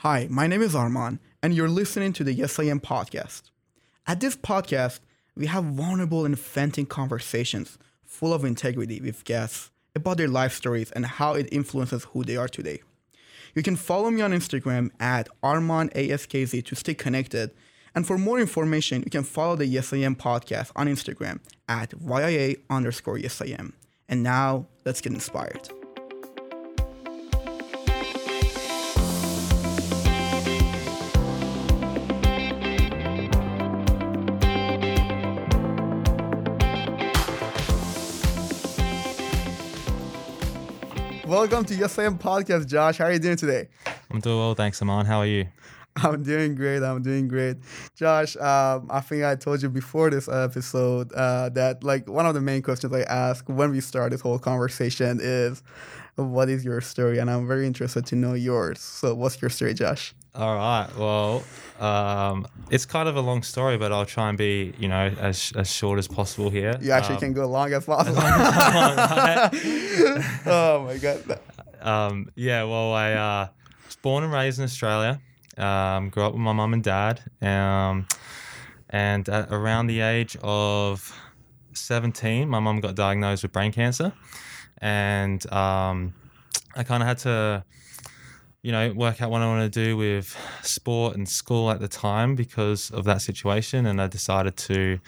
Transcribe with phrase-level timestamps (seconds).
[0.00, 3.44] Hi, my name is Arman, and you're listening to the Yes I Am podcast.
[4.06, 5.00] At this podcast,
[5.34, 10.90] we have vulnerable and venting conversations full of integrity with guests about their life stories
[10.90, 12.82] and how it influences who they are today.
[13.54, 17.52] You can follow me on Instagram at ArmanASKZ to stay connected.
[17.94, 21.40] And for more information, you can follow the Yes I Am podcast on Instagram
[21.70, 23.72] at YIA underscore Yes I Am.
[24.10, 25.70] And now, let's get inspired.
[41.36, 42.96] Welcome to Yes I Am podcast, Josh.
[42.96, 43.68] How are you doing today?
[44.10, 45.04] I'm doing well, thanks, Arman.
[45.04, 45.46] How are you?
[45.96, 46.82] I'm doing great.
[46.82, 47.58] I'm doing great.
[47.94, 52.32] Josh, um, I think I told you before this episode uh, that like one of
[52.32, 55.62] the main questions I ask when we start this whole conversation is,
[56.14, 58.80] "What is your story?" And I'm very interested to know yours.
[58.80, 60.14] So, what's your story, Josh?
[60.36, 60.88] All right.
[60.98, 61.42] Well,
[61.80, 65.52] um, it's kind of a long story, but I'll try and be, you know, as
[65.56, 66.78] as short as possible here.
[66.80, 68.18] You actually Um, can go long as possible.
[70.46, 71.40] oh my god.
[71.80, 72.64] um, yeah.
[72.64, 73.48] Well, I uh,
[73.86, 75.20] was born and raised in Australia.
[75.56, 77.22] Um, grew up with my mum and dad.
[77.40, 78.06] Um,
[78.90, 81.12] and at around the age of
[81.72, 84.12] 17, my mum got diagnosed with brain cancer,
[84.78, 86.14] and um,
[86.76, 87.64] I kind of had to,
[88.62, 91.88] you know, work out what I want to do with sport and school at the
[91.88, 93.86] time because of that situation.
[93.86, 94.98] And I decided to,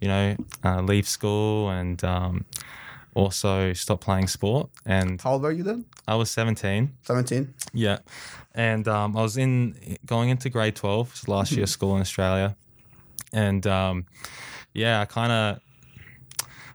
[0.00, 2.44] you know, uh, leave school and um,
[3.14, 4.68] also stop playing sport.
[4.84, 5.86] And How old were you then?
[6.06, 6.92] I was 17.
[7.02, 7.54] 17.
[7.72, 7.98] Yeah,
[8.54, 11.94] and um, I was in going into grade twelve, which is last year of school
[11.96, 12.56] in Australia,
[13.32, 14.06] and um,
[14.72, 15.60] yeah, I kind of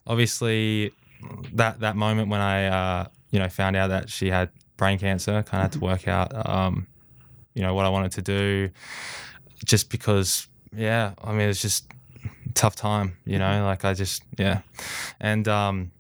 [0.06, 0.92] obviously
[1.54, 4.50] that that moment when I uh, you know found out that she had
[4.82, 6.88] brain cancer, kind of had to work out um,
[7.54, 8.72] you know what I wanted to do,
[9.64, 11.86] just because yeah, I mean it's just
[12.50, 14.62] a tough time, you know, like I just yeah,
[15.20, 15.92] and um,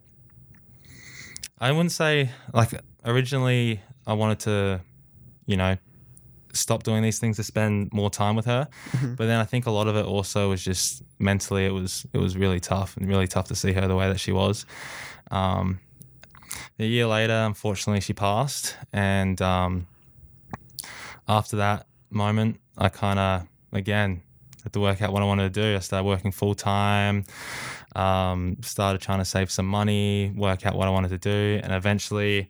[1.59, 2.71] I wouldn't say like
[3.05, 4.81] originally I wanted to,
[5.45, 5.77] you know,
[6.53, 8.67] stop doing these things to spend more time with her.
[9.15, 12.17] But then I think a lot of it also was just mentally it was it
[12.17, 14.65] was really tough and really tough to see her the way that she was.
[15.29, 15.79] Um,
[16.79, 19.87] a year later, unfortunately, she passed, and um,
[21.27, 24.21] after that moment, I kind of again
[24.63, 25.75] had to work out what I wanted to do.
[25.75, 27.25] I started working full time,
[27.95, 31.73] um, started trying to save some money, work out what I wanted to do, and
[31.73, 32.49] eventually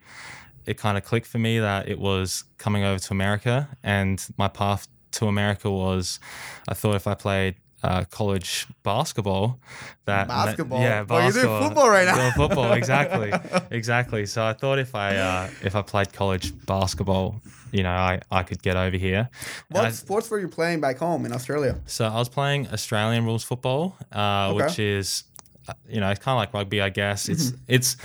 [0.66, 3.69] it kind of clicked for me that it was coming over to America.
[3.84, 6.19] And my path to America was
[6.67, 9.59] I thought if I played uh, college basketball,
[10.05, 10.81] that Basketball?
[10.81, 12.31] yeah, Well, you're doing football right now.
[12.31, 13.31] Football, exactly,
[13.71, 14.25] exactly.
[14.25, 18.43] So I thought if I uh, if I played college basketball, you know, I, I
[18.43, 19.29] could get over here.
[19.69, 21.75] What I- sports were you playing back home in Australia?
[21.85, 24.65] so I was playing Australian rules football, uh, Okay.
[24.65, 25.23] which is,
[25.67, 27.29] uh, you know, it's kind of like rugby, I guess.
[27.29, 27.63] It's Mm-hmm.
[27.75, 27.97] it's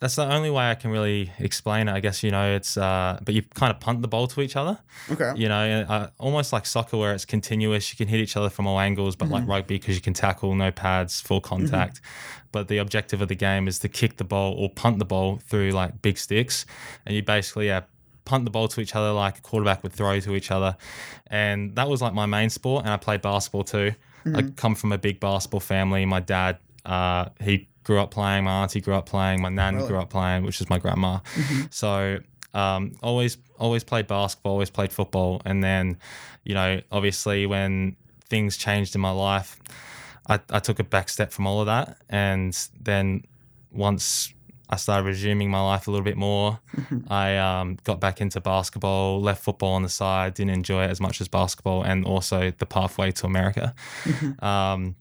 [0.00, 1.92] that's the only way I can really explain it.
[1.92, 4.56] I guess you know it's, uh, but you kind of punt the ball to each
[4.56, 4.78] other.
[5.10, 5.32] Okay.
[5.36, 7.90] You know, uh, almost like soccer where it's continuous.
[7.92, 9.34] You can hit each other from all angles, but Mm-hmm.
[9.34, 12.00] like rugby because you can tackle, no pads, full contact.
[12.52, 15.38] But the objective of the game is to kick the ball or punt the ball
[15.48, 16.64] through like big sticks,
[17.04, 17.82] and you basically yeah
[18.24, 20.76] punt the ball to each other like a quarterback would throw to each other,
[21.26, 22.84] and that was like my main sport.
[22.84, 23.92] And I played basketball too.
[24.34, 26.04] I come from a big basketball family.
[26.04, 28.44] My dad, uh, he grew up playing.
[28.44, 29.40] My auntie grew up playing.
[29.40, 29.88] My nan Really?
[29.88, 31.20] grew up playing, which is my grandma.
[31.70, 32.18] So
[32.52, 35.96] um, always always played basketball, always played football, and then
[36.44, 37.96] you know obviously when
[38.28, 39.50] things changed in my life,
[40.28, 42.52] I, I took a back step from all of that, and
[42.88, 43.22] then
[43.72, 44.34] once
[44.70, 46.60] I started resuming my life a little bit more,
[47.08, 51.00] I um, got back into basketball, left football on the side, didn't enjoy it as
[51.00, 53.74] much as basketball, and also the pathway to America.
[54.50, 54.94] um,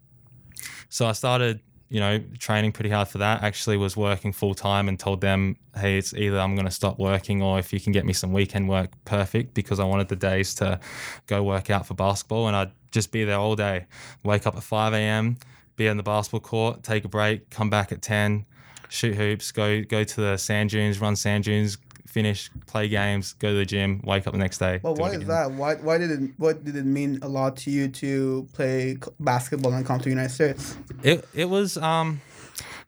[0.89, 1.59] so I started,
[1.89, 3.43] you know, training pretty hard for that.
[3.43, 6.99] Actually, was working full time and told them, hey, it's either I'm going to stop
[6.99, 10.15] working or if you can get me some weekend work, perfect, because I wanted the
[10.15, 10.79] days to
[11.27, 13.85] go work out for basketball and I'd just be there all day.
[14.23, 15.37] Wake up at 5 a.m.,
[15.77, 18.45] be on the basketball court, take a break, come back at 10,
[18.89, 23.49] shoot hoops, go go to the sand dunes, run sand dunes, finish, play games, go
[23.49, 24.79] to the gym, wake up the next day.
[24.81, 25.51] Well, it is that?
[25.51, 29.73] Why, why did it what did it mean a lot to you to play basketball
[29.73, 30.77] and come to the United States?
[31.03, 32.21] It it was um,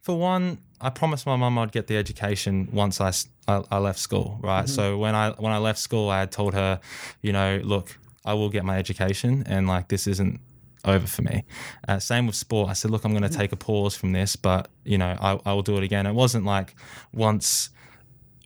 [0.02, 3.12] for one, I promised my mum I'd get the education once I.
[3.48, 4.70] I left school, right?
[4.70, 6.80] So when I when I left school, I had told her,
[7.24, 10.40] you know, look, I will get my education, and like this isn't
[10.86, 11.46] over for me.
[11.88, 12.70] Uh, same with sport.
[12.70, 15.40] I said, look, I'm going to take a pause from this, but you know, I,
[15.46, 16.06] I will do it again.
[16.06, 16.76] It wasn't like
[17.12, 17.72] once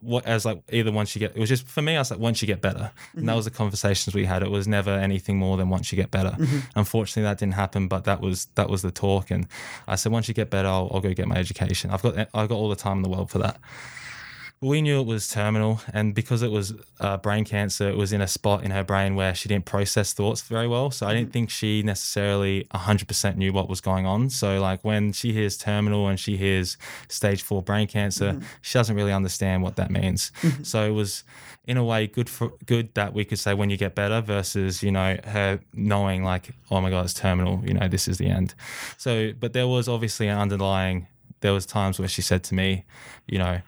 [0.03, 2.19] what as like either once you get it was just for me I was like
[2.19, 2.91] once you get better.
[3.13, 3.35] And that mm-hmm.
[3.35, 4.43] was the conversations we had.
[4.43, 6.31] It was never anything more than once you get better.
[6.31, 6.59] Mm-hmm.
[6.75, 9.31] Unfortunately that didn't happen but that was that was the talk.
[9.31, 9.47] And
[9.87, 11.89] I said once you get better I'll, I'll go get my education.
[11.91, 13.59] I've got I've got all the time in the world for that
[14.63, 18.21] we knew it was terminal, and because it was uh, brain cancer, it was in
[18.21, 20.89] a spot in her brain where she didn't process thoughts very well.
[20.89, 21.33] So I didn't mm-hmm.
[21.33, 24.29] think she necessarily 100% knew what was going on.
[24.29, 26.77] So, like, when she hears terminal and she hears
[27.09, 28.45] stage four brain cancer, mm-hmm.
[28.61, 30.31] she doesn't really understand what that means.
[30.41, 30.63] Mm-hmm.
[30.63, 31.25] So, it was
[31.65, 34.81] in a way good for good that we could say when you get better versus,
[34.81, 38.27] you know, her knowing, like, oh my God, it's terminal, you know, this is the
[38.27, 38.53] end.
[38.97, 41.07] So, but there was obviously an underlying,
[41.41, 42.85] there was times where she said to me,
[43.27, 43.61] you know,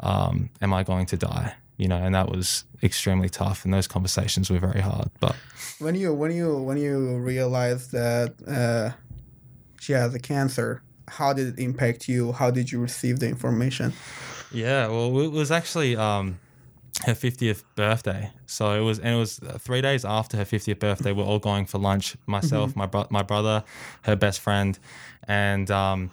[0.00, 1.54] um, am I going to die?
[1.76, 5.10] You know, and that was extremely tough, and those conversations were very hard.
[5.18, 5.34] But
[5.78, 8.90] when you when you when you realized that uh,
[9.80, 12.32] she has a cancer, how did it impact you?
[12.32, 13.94] How did you receive the information?
[14.52, 16.38] yeah, well, it was actually um,
[17.06, 21.12] her fiftieth birthday, so it was, and it was three days after her fiftieth birthday.
[21.12, 22.14] We're all going for lunch.
[22.26, 23.64] Myself, my bro- my brother,
[24.02, 24.78] her best friend,
[25.26, 26.10] and um,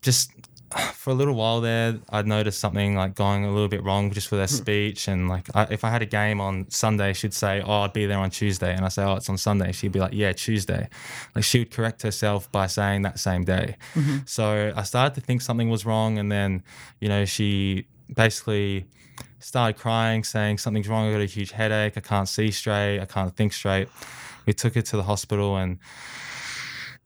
[0.00, 0.30] just
[0.94, 4.30] for a little while there, I'd noticed something like going a little bit wrong just
[4.30, 4.62] with her hmm.
[4.62, 5.08] speech.
[5.08, 8.06] And like, I, if I had a game on Sunday, she'd say, "Oh, I'd be
[8.06, 10.88] there on Tuesday," and I say, "Oh, it's on Sunday." She'd be like, "Yeah, Tuesday."
[11.34, 13.76] Like she would correct herself by saying that same day.
[13.94, 14.18] Mm-hmm.
[14.26, 16.62] So I started to think something was wrong, and then,
[17.00, 18.86] you know, she basically
[19.38, 21.08] started crying, saying something's wrong.
[21.08, 21.96] I got a huge headache.
[21.96, 23.00] I can't see straight.
[23.00, 23.88] I can't think straight.
[24.46, 25.78] We took her to the hospital and.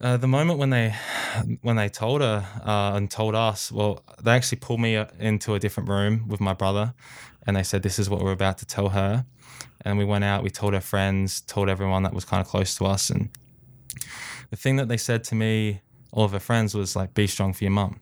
[0.00, 0.94] Uh, the moment when they
[1.62, 5.54] when they told her uh, and told us, well, they actually pulled me uh, into
[5.54, 6.94] a different room with my brother,
[7.46, 9.24] and they said, "This is what we're about to tell her."
[9.82, 10.42] And we went out.
[10.42, 13.30] We told her friends, told everyone that was kind of close to us, and
[14.50, 15.80] the thing that they said to me,
[16.12, 18.00] all of her friends, was like, "Be strong for your mum."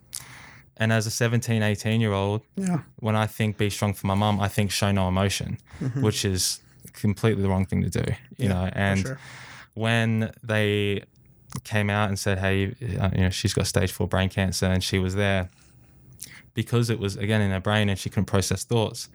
[0.78, 2.80] And as a 17, 18 year old, Yeah.
[2.96, 5.58] when I think be strong for my mum, I think show no emotion,
[6.00, 6.60] which is
[6.94, 8.04] completely the wrong thing to do,
[8.38, 8.68] you know.
[8.72, 9.18] And sure.
[9.74, 11.02] when they
[11.64, 14.82] came out and said, "Hey, uh, you know, she's got stage four brain cancer," and
[14.82, 15.48] she was there
[16.54, 19.08] because it was again in her brain and she couldn't process thoughts.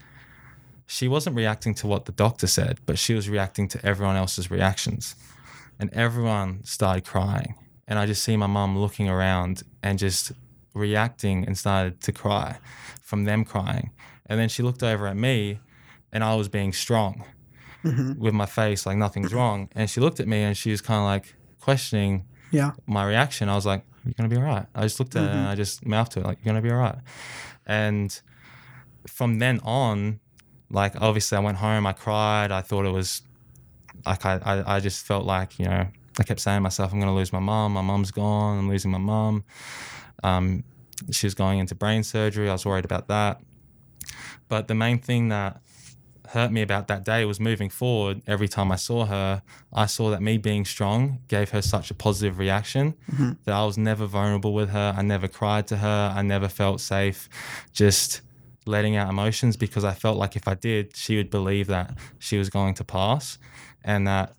[0.85, 4.49] She wasn't reacting to what the doctor said, but she was reacting to everyone else's
[4.49, 5.15] reactions,
[5.79, 7.55] and everyone started crying.
[7.87, 10.31] And I just see my mum looking around and just
[10.73, 12.57] reacting and started to cry
[13.01, 13.91] from them crying.
[14.25, 15.59] And then she looked over at me,
[16.11, 17.23] and I was being strong
[17.83, 19.69] with my face like nothing's wrong.
[19.75, 21.35] And she looked at me and she was kind of like
[21.67, 22.71] questioning Yeah.
[22.85, 23.49] my reaction.
[23.49, 25.55] I was like, "You're gonna be all right." I just looked at her and I
[25.55, 26.99] just mouthed to her like, "You're gonna be all right."
[27.65, 28.09] And
[29.17, 30.19] from then on,
[30.69, 32.51] like obviously I went home, I cried.
[32.59, 33.21] I thought it was
[34.05, 35.83] like I, I, I just felt like you know
[36.19, 37.73] I kept saying to myself, "I'm gonna lose my mom.
[37.73, 38.59] My mom's gone.
[38.59, 39.43] I'm losing my mom."
[40.23, 40.63] Um,
[41.11, 42.47] she was going into brain surgery.
[42.49, 43.41] I was worried about that.
[44.47, 45.61] But the main thing that
[46.29, 48.21] hurt me about that day was moving forward.
[48.27, 49.41] Every time I saw her,
[49.73, 53.31] I saw that me being strong gave her such a positive reaction mm-hmm.
[53.45, 54.93] that I was never vulnerable with her.
[54.97, 56.13] I never cried to her.
[56.15, 57.29] I never felt safe
[57.71, 58.21] just
[58.65, 62.37] letting out emotions because I felt like if I did, she would believe that she
[62.37, 63.37] was going to pass
[63.83, 64.35] and that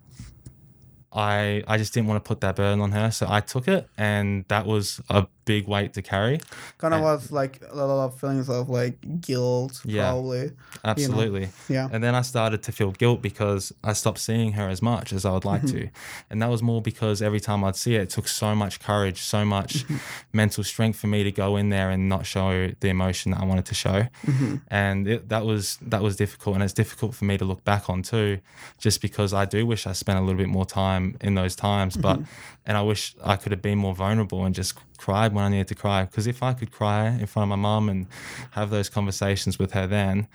[1.11, 3.11] I I just didn't want to put that burden on her.
[3.11, 6.39] So I took it and that was a big weight to carry.
[6.77, 10.11] Kind of And- was like a lot of feelings of like guilt, Yeah.
[10.11, 10.51] probably.
[10.83, 11.49] Absolutely.
[11.67, 11.89] Yeah.
[11.91, 15.25] And then I started to feel guilt because I stopped seeing her as much as
[15.25, 15.87] I would like mm-hmm.
[15.87, 15.89] to.
[16.29, 19.21] And that was more because every time I'd see it, it took so much courage,
[19.21, 19.97] so much mm-hmm.
[20.33, 23.45] mental strength for me to go in there and not show the emotion that I
[23.45, 23.99] wanted to show.
[24.27, 24.55] Mm-hmm.
[24.67, 26.53] And it, that was that was difficult.
[26.55, 28.39] And it's difficult for me to look back on too,
[28.77, 31.97] just because I do wish I spent a little bit more time in those times.
[31.97, 32.65] But mm-hmm.
[32.65, 35.67] and I wish I could have been more vulnerable and just cried when I needed
[35.69, 36.05] to cry.
[36.05, 38.07] Because if I could cry in front of my mum and
[38.51, 40.27] have those conversations with her then,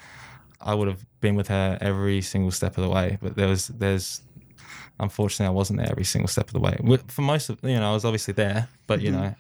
[0.61, 3.19] I would have been with her every single step of the way.
[3.21, 4.23] But there was, there's,
[4.99, 6.77] unfortunately, I wasn't there every single step of the way.
[7.09, 9.21] For most of, you know, I was obviously there, but you mm-hmm.
[9.21, 9.35] know,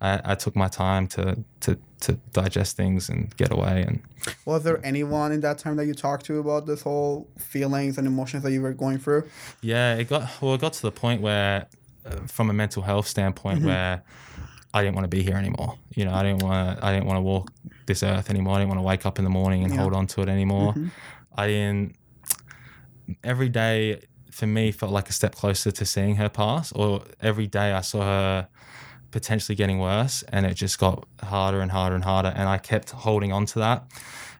[0.00, 3.82] I, I took my time to to to digest things and get away.
[3.86, 4.02] And
[4.44, 8.06] Was there anyone in that time that you talked to about this whole feelings and
[8.06, 9.24] emotions that you were going through?
[9.62, 11.66] yeah, it got well, it got to the point where,
[12.04, 14.02] uh, from a mental health standpoint, where
[14.74, 15.78] I didn't want to be here anymore.
[15.94, 16.84] You know, I didn't want to.
[16.84, 17.52] I didn't want to walk
[17.86, 18.56] this earth anymore.
[18.56, 19.80] I didn't want to wake up in the morning and Yeah.
[19.80, 20.74] hold on to it anymore.
[21.34, 21.96] I didn't.
[23.24, 27.46] Every day for me felt like a step closer to seeing her pass, or every
[27.46, 28.48] day I saw her
[29.10, 32.90] potentially getting worse, and it just got harder and harder and harder, and I kept
[32.90, 33.84] holding on to that.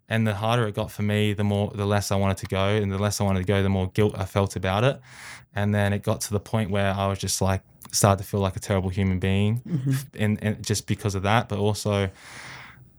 [0.09, 2.69] And the harder it got for me, the more, the less I wanted to go,
[2.69, 5.01] and the less I wanted to go, the more guilt I felt about it.
[5.55, 8.41] And then it got to the point where I was just like, started to feel
[8.41, 9.63] like a terrible human being,
[10.19, 12.11] and, and just because of that, but also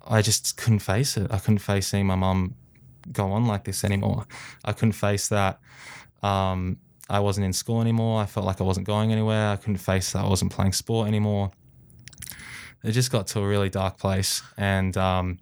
[0.06, 1.32] I just couldn't face it.
[1.32, 2.56] I couldn't face seeing my mum
[3.12, 4.26] go on like this anymore.
[4.66, 5.60] I couldn't face that.
[6.24, 6.78] Um,
[7.10, 8.22] I wasn't in school anymore.
[8.22, 9.52] I felt like I wasn't going anywhere.
[9.52, 11.52] I couldn't face that I wasn't playing sport anymore.
[12.84, 14.42] It just got to a really dark place.
[14.58, 15.40] And um,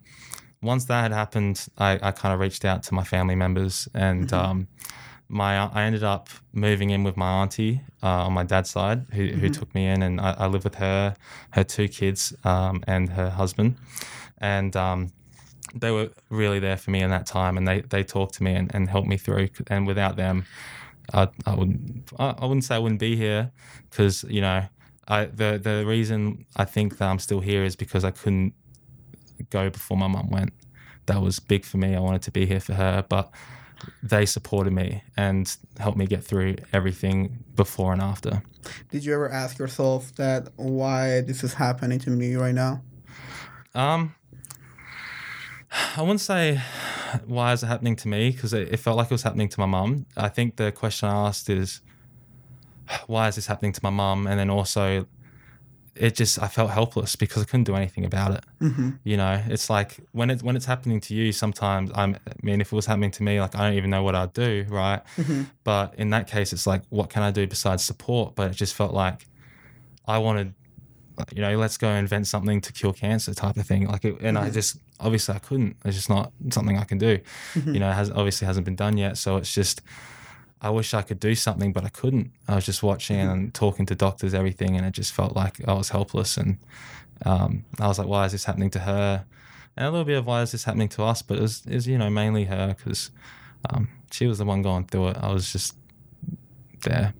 [0.61, 4.31] once that had happened, I, I kind of reached out to my family members, and
[4.33, 4.67] um,
[5.27, 9.27] my I ended up moving in with my auntie uh, on my dad's side, who,
[9.27, 11.15] who took me in, and I, I live with her,
[11.51, 13.77] her two kids, um, and her husband,
[14.39, 15.11] and um,
[15.73, 18.53] they were really there for me in that time, and they they talked to me
[18.55, 19.49] and, and helped me through.
[19.67, 20.45] And without them,
[21.13, 23.51] I I wouldn't I, I wouldn't say I wouldn't be here,
[23.89, 24.65] because you know
[25.07, 28.53] I the the reason I think that I'm still here is because I couldn't
[29.49, 30.53] go before my mum went.
[31.05, 31.95] That was big for me.
[31.95, 33.29] I wanted to be here for her, but
[34.01, 38.41] they supported me and helped me get through everything before and after.
[38.89, 42.81] Did you ever ask yourself that why this is happening to me right now?
[43.75, 44.15] Um,
[45.95, 46.61] I wouldn't say
[47.25, 49.59] why is it happening to me because it, it felt like it was happening to
[49.59, 50.05] my mum.
[50.17, 51.81] I think the question I asked is
[53.07, 55.05] why is this happening to my mum, and then also
[55.95, 58.43] it just I felt helpless because I couldn't do anything about it.
[58.61, 58.89] Mm-hmm.
[59.03, 61.31] You know, it's like when it's when it's happening to you.
[61.31, 64.03] Sometimes I'm, I mean, if it was happening to me, like I don't even know
[64.03, 65.01] what I'd do, right?
[65.17, 65.43] Mm-hmm.
[65.63, 68.35] But in that case, it's like, what can I do besides support?
[68.35, 69.25] But it just felt like
[70.05, 70.53] I wanted,
[71.33, 73.87] you know, let's go invent something to cure cancer, type of thing.
[73.87, 75.77] Like, it, and I just obviously I couldn't.
[75.85, 77.19] It's just not something I can do.
[77.65, 79.17] You know, it has obviously hasn't been done yet.
[79.17, 79.81] So it's just.
[80.61, 82.31] I wish I could do something, but I couldn't.
[82.47, 85.73] I was just watching and talking to doctors, everything, and it just felt like I
[85.73, 86.37] was helpless.
[86.37, 86.57] And
[87.23, 89.25] um, I was like, why is this happening to her?
[89.77, 91.21] And a little bit of why is this happening to us?
[91.21, 93.11] But it was, it was you know, mainly her because
[93.69, 95.17] um, she was the one going through it.
[95.19, 95.75] I was just
[96.81, 97.13] there.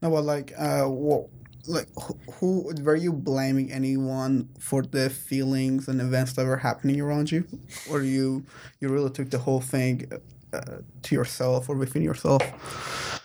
[0.00, 1.28] No, but like, uh, what,
[1.68, 7.00] like, who, who were you blaming anyone for the feelings and events that were happening
[7.00, 7.44] around you,
[7.90, 8.44] or you
[8.80, 10.10] you really took the whole thing
[10.52, 12.42] uh, to yourself or within yourself?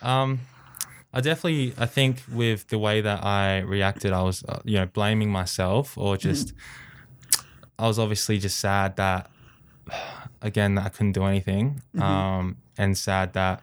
[0.04, 0.40] Um,
[1.14, 4.86] I definitely, I think with the way that I reacted, I was, uh, you know,
[4.86, 6.54] blaming myself or just,
[7.78, 9.30] I was obviously just sad that,
[10.42, 13.62] again, that I couldn't do anything, um, and sad that,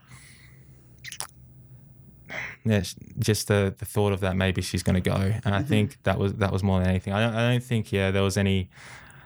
[2.68, 2.82] yeah,
[3.18, 6.18] just the the thought of that maybe she's going to go, and I think that
[6.18, 7.12] was that was more than anything.
[7.12, 8.68] I don't, I don't think yeah there was any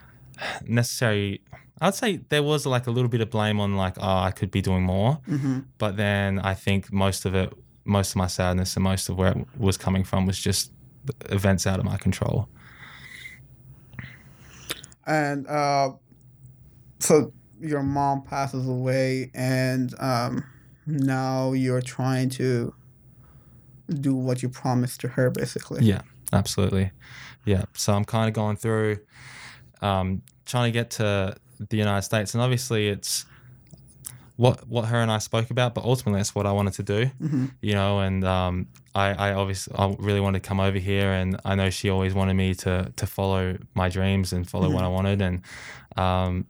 [0.67, 1.41] necessary.
[1.81, 4.51] I'd say there was like a little bit of blame on like oh I could
[4.51, 5.59] be doing more, Mm-hmm.
[5.79, 7.53] but then I think most of it,
[7.85, 10.71] most of my sadness and most of where it was coming from was just
[11.31, 12.49] events out of my control.
[15.07, 15.93] And uh,
[17.01, 20.45] so your mom passes away, and um,
[20.87, 22.73] now you're trying to
[23.95, 25.85] do what you promised to her, basically.
[25.85, 26.91] Yeah, absolutely.
[27.45, 27.65] Yeah.
[27.75, 28.99] So I'm kind of going through,
[29.81, 33.27] um, trying to get to the United States, and obviously it's
[34.37, 37.07] what what her and I spoke about, but ultimately that's what I wanted to do.
[37.07, 37.47] Mm-hmm.
[37.61, 41.41] You know, and um, I, I obviously I really wanted to come over here, and
[41.45, 44.89] I know she always wanted me to to follow my dreams and follow what I
[44.89, 45.43] wanted, and
[45.97, 46.47] um,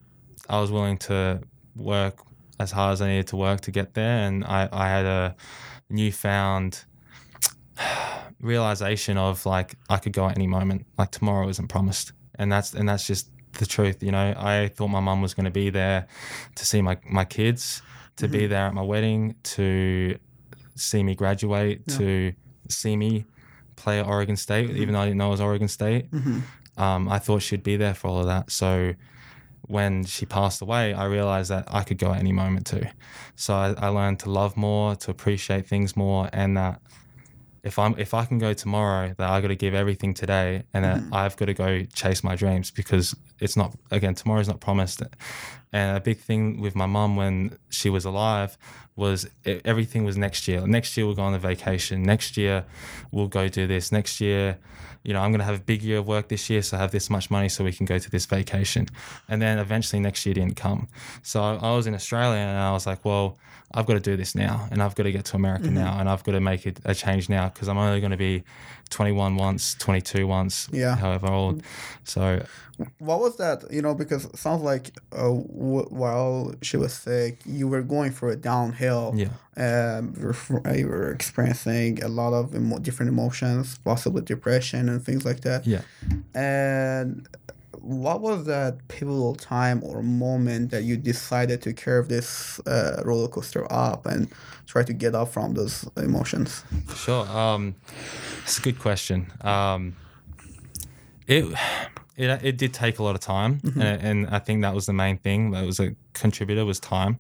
[0.49, 1.41] I was willing to
[1.77, 2.23] work
[2.59, 5.37] as hard as I needed to work to get there, and I, I had a
[5.91, 6.85] newfound
[8.41, 10.87] realization of like I could go at any moment.
[10.99, 14.03] Like tomorrow isn't promised, and that's and that's just the truth.
[14.03, 16.07] You know, I thought my mum was going to be there
[16.55, 17.83] to see my my kids,
[18.17, 20.19] to be there at my wedding, to
[20.75, 21.97] see me graduate, Yeah.
[21.99, 22.33] to
[22.69, 23.25] see me
[23.77, 26.11] play at Oregon State, even though I didn't know it was Oregon State.
[26.11, 26.41] Mm-hmm.
[26.83, 28.51] Um, I thought she'd be there for all of that.
[28.51, 28.95] So
[29.63, 32.85] when she passed away, I realized that I could go at any moment too.
[33.37, 36.81] So I, I learned to love more, to appreciate things more, and that
[37.63, 40.85] if I'm if I can go tomorrow, that I got to give everything today, and
[40.85, 41.15] that mm-hmm.
[41.15, 45.03] I've got to go chase my dreams because it's not again tomorrow's not promised.
[45.73, 48.59] And a big thing with my mum when she was alive
[48.95, 50.67] was e- everything was next year.
[50.67, 52.03] Next year we'll go on a vacation.
[52.03, 52.65] Next year
[53.11, 53.91] we'll go do this.
[53.91, 54.59] Next year,
[55.03, 56.81] you know, I'm going to have a big year of work this year, so I
[56.81, 58.87] have this much money so we can go to this vacation.
[59.29, 60.89] And then eventually next year didn't come.
[61.23, 63.39] So I, was in Australia and I was like, well,
[63.75, 65.77] I've got to do this now and I've got to get to America mm-hmm.
[65.77, 68.19] now and I've got to make it a change now because I'm only going to
[68.19, 68.45] be
[68.93, 70.95] 21 once, 22 once, Yeah.
[70.97, 71.63] however old.
[72.05, 72.43] So
[72.99, 73.65] What was that?
[73.71, 78.11] You know, because it sounds like uh, w- while she was sick, you were going
[78.13, 79.13] for a downhill.
[79.17, 79.29] yeah.
[79.57, 85.05] Um, you were, you were experiencing a lot of emo- different emotions, possibly depression and
[85.05, 85.67] things like that.
[85.67, 85.83] Yeah.
[86.35, 87.29] And
[87.83, 93.29] what was that pivotal time or moment that you decided to curve this uh, roller
[93.29, 94.31] coaster up and
[94.67, 96.65] try to get up from those emotions?
[96.95, 97.27] Sure.
[97.29, 97.75] Um,
[98.45, 99.33] it's a good question.
[99.41, 99.97] Um,
[101.27, 101.45] it
[102.17, 104.93] it, it did take a lot of time, and, and I think that was the
[104.93, 107.19] main thing that was a contributor was time.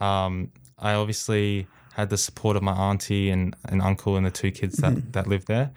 [0.00, 4.50] Um, I obviously had the support of my auntie and, and uncle and the two
[4.50, 5.70] kids that, that lived there,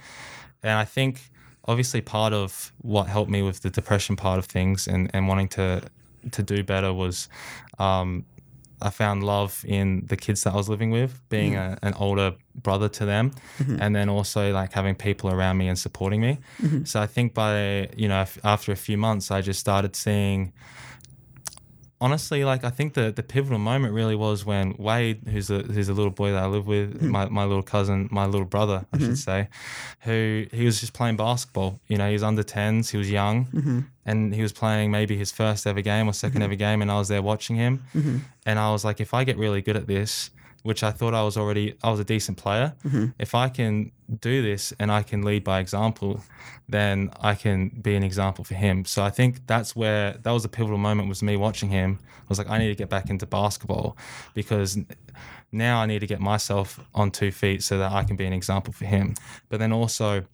[0.63, 1.29] and I think
[1.67, 5.47] obviously part of what helped me with the depression part of things and, and wanting
[5.49, 5.81] to
[6.31, 7.29] to do better was
[7.79, 8.25] um,
[8.81, 11.85] I found love in the kids that I was living with, being mm-hmm.
[11.85, 13.77] a, an older brother to them, mm-hmm.
[13.81, 16.39] and then also like having people around me and supporting me.
[16.61, 16.83] Mm-hmm.
[16.83, 20.53] So I think by you know after a few months, I just started seeing.
[21.99, 25.89] Honestly, like I think the the pivotal moment really was when Wade, who's a who's
[25.89, 27.09] a little boy that I live with, hmm.
[27.09, 29.15] my, my little cousin, my little brother, I should mm-hmm.
[29.15, 29.49] say,
[30.01, 31.79] who he was just playing basketball.
[31.87, 33.79] You know, he was under tens, he was young, mm-hmm.
[34.05, 36.41] and he was playing maybe his first ever game or 2nd mm-hmm.
[36.43, 37.83] ever game, and I was there watching him,
[38.45, 40.29] and I was like, if I get really good at this,
[40.67, 42.73] which I thought I was already, I was a decent player.
[42.83, 43.05] Mm-hmm.
[43.19, 46.21] If I can do this and I can lead by example,
[46.67, 48.83] then I can be an example for him.
[48.83, 51.99] So I think that's where that was a pivotal moment was me watching him.
[52.03, 53.95] I was like, I need to get back into basketball
[54.33, 54.77] because
[55.53, 58.33] now I need to get myself on two feet so that I can be an
[58.33, 59.15] example for him.
[59.47, 60.25] But then also,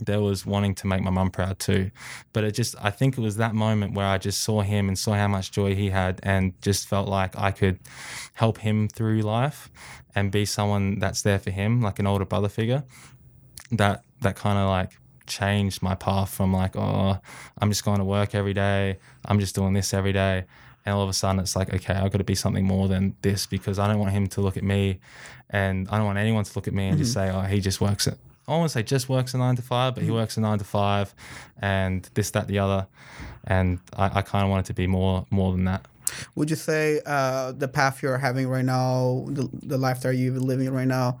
[0.00, 1.90] there was wanting to make my mum proud too.
[2.32, 4.98] But it just, I think it was that moment where I just saw him and
[4.98, 7.78] saw how much joy he had and just felt like I could
[8.34, 9.70] help him through life
[10.14, 12.84] and be someone that's there for him, like an older brother figure.
[13.72, 17.18] That, that kind of like changed my path from like, oh,
[17.58, 18.98] I'm just going to work every day.
[19.24, 20.44] I'm just doing this every day.
[20.84, 23.14] And all of a sudden, it's like, okay, I've got to be something more than
[23.22, 24.98] this because I don't want him to look at me
[25.50, 27.32] and I don't want anyone to look at me and just mm-hmm.
[27.32, 28.18] say, oh, he just works at,
[28.50, 30.64] I won't say just works a nine to five, but he works a nine to
[30.64, 31.14] five
[31.60, 32.86] and this, that, the other.
[33.44, 35.86] And I, I kind of want it to be more, more than that.
[36.34, 40.34] Would you say uh, the path you're having right now, the, the life that you're
[40.34, 41.20] living right now,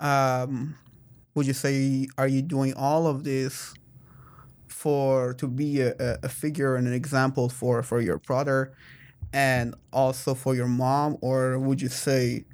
[0.00, 0.76] um,
[1.34, 3.72] would you say are you doing all of this
[4.66, 8.72] for to be a, a- a figure and an example for for your brother,
[9.32, 12.44] and also for your mom, or would you say?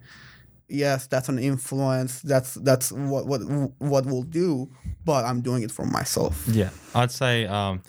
[0.68, 2.20] Yes, that's an influence.
[2.20, 3.40] That's that's what what
[3.78, 4.68] what we'll do,
[5.04, 6.44] but I'm doing it for myself.
[6.46, 7.82] Yeah, I'd say um,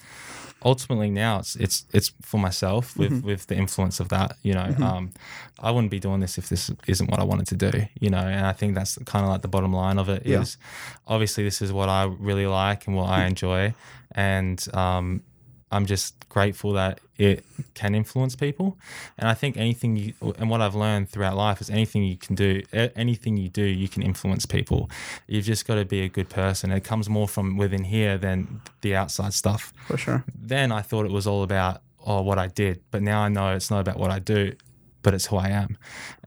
[0.64, 4.38] ultimately now it's it's it's for myself with with the influence of that.
[4.44, 5.12] You know, um,
[5.60, 7.86] I wouldn't be doing this if this isn't what I wanted to do.
[8.00, 10.58] You know, and I think that's kind of like the bottom line of it is
[10.60, 11.14] Yeah.
[11.16, 13.74] obviously this is what I really like and what I enjoy,
[14.14, 15.22] and um,
[15.72, 18.78] I'm just grateful that it can influence people.
[19.18, 22.36] And I think anything you, and what I've learned throughout life is anything you can
[22.36, 24.90] do, anything you do, you can influence people.
[25.28, 26.72] You've just got to be a good person.
[26.72, 29.74] It comes more from within here than the outside stuff.
[29.88, 30.24] For sure.
[30.34, 32.82] Then I thought it was all about, oh, what I did.
[32.90, 34.54] But now I know it's not about what I do,
[35.02, 35.78] but it's who I am.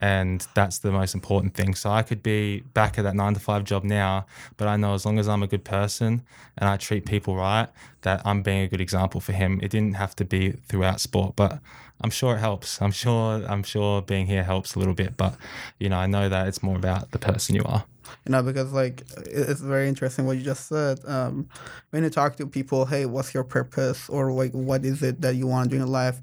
[0.01, 1.75] And that's the most important thing.
[1.75, 4.95] So I could be back at that nine to five job now, but I know
[4.95, 6.23] as long as I'm a good person
[6.59, 7.69] and I treat people right,
[8.03, 9.61] that I'm being a good example for him.
[9.63, 11.61] It didn't have to be throughout sport, but
[12.01, 12.83] I'm sure it helps.
[12.83, 15.37] I'm sure I'm sure being here helps a little bit, but
[15.79, 17.85] you know, I know that it's more about the person you are.
[18.27, 21.49] you know because like it's very interesting what you just said um,
[21.91, 25.37] when you talk to people hey what's your purpose or like what is it that
[25.37, 26.21] you want to do in life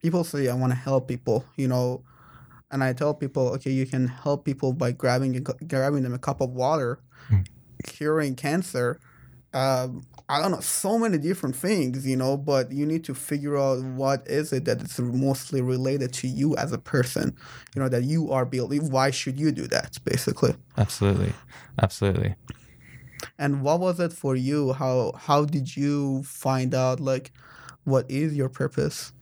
[0.00, 2.02] people say i want to help people you know
[2.70, 6.18] and i tell people okay you can help people by grabbing a grabbing them a
[6.18, 7.00] cup of water
[7.84, 8.98] curing cancer
[9.54, 13.56] um, i don't know so many different things you know but you need to figure
[13.56, 17.34] out what is it that is mostly related to you as a person
[17.74, 21.32] you know that you are building why should you do that basically Absolutely.
[21.82, 22.34] Absolutely.
[23.38, 24.72] and what was it for you?
[24.72, 27.32] How how did you find out like
[27.84, 29.12] what is your purpose?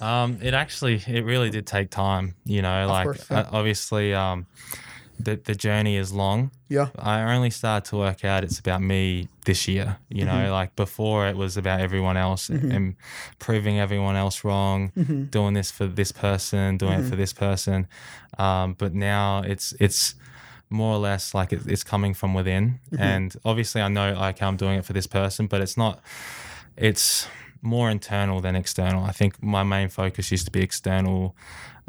[0.00, 2.34] Um, it actually, it really did take time.
[2.44, 3.40] You know, like course, yeah.
[3.40, 4.46] uh, obviously, um,
[5.20, 6.50] the the journey is long.
[6.68, 6.88] Yeah.
[6.98, 9.96] I only started to work out it's about me this year.
[10.10, 10.52] You know, Mm-hmm.
[10.52, 12.94] like before it was about everyone else and
[13.38, 15.24] proving everyone else wrong, Mm-hmm.
[15.24, 17.86] doing this for this person, doing it for this person.
[18.38, 20.14] Um, but now it's it's
[20.70, 22.78] more or less like it, it's coming from within.
[22.92, 23.02] Mm-hmm.
[23.02, 26.00] And obviously, I know like I'm doing it for this person, but it's not.
[26.76, 27.26] It's
[27.62, 29.04] more internal than external.
[29.04, 31.34] I think my main focus used to be external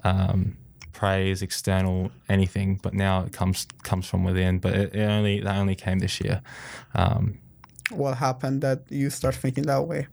[0.04, 0.58] um,
[0.94, 4.60] praise, external anything, but now it comes comes from within.
[4.60, 6.42] But it, it only that only came this year.
[6.96, 7.40] Um,
[7.92, 10.08] What happened that you start thinking that way?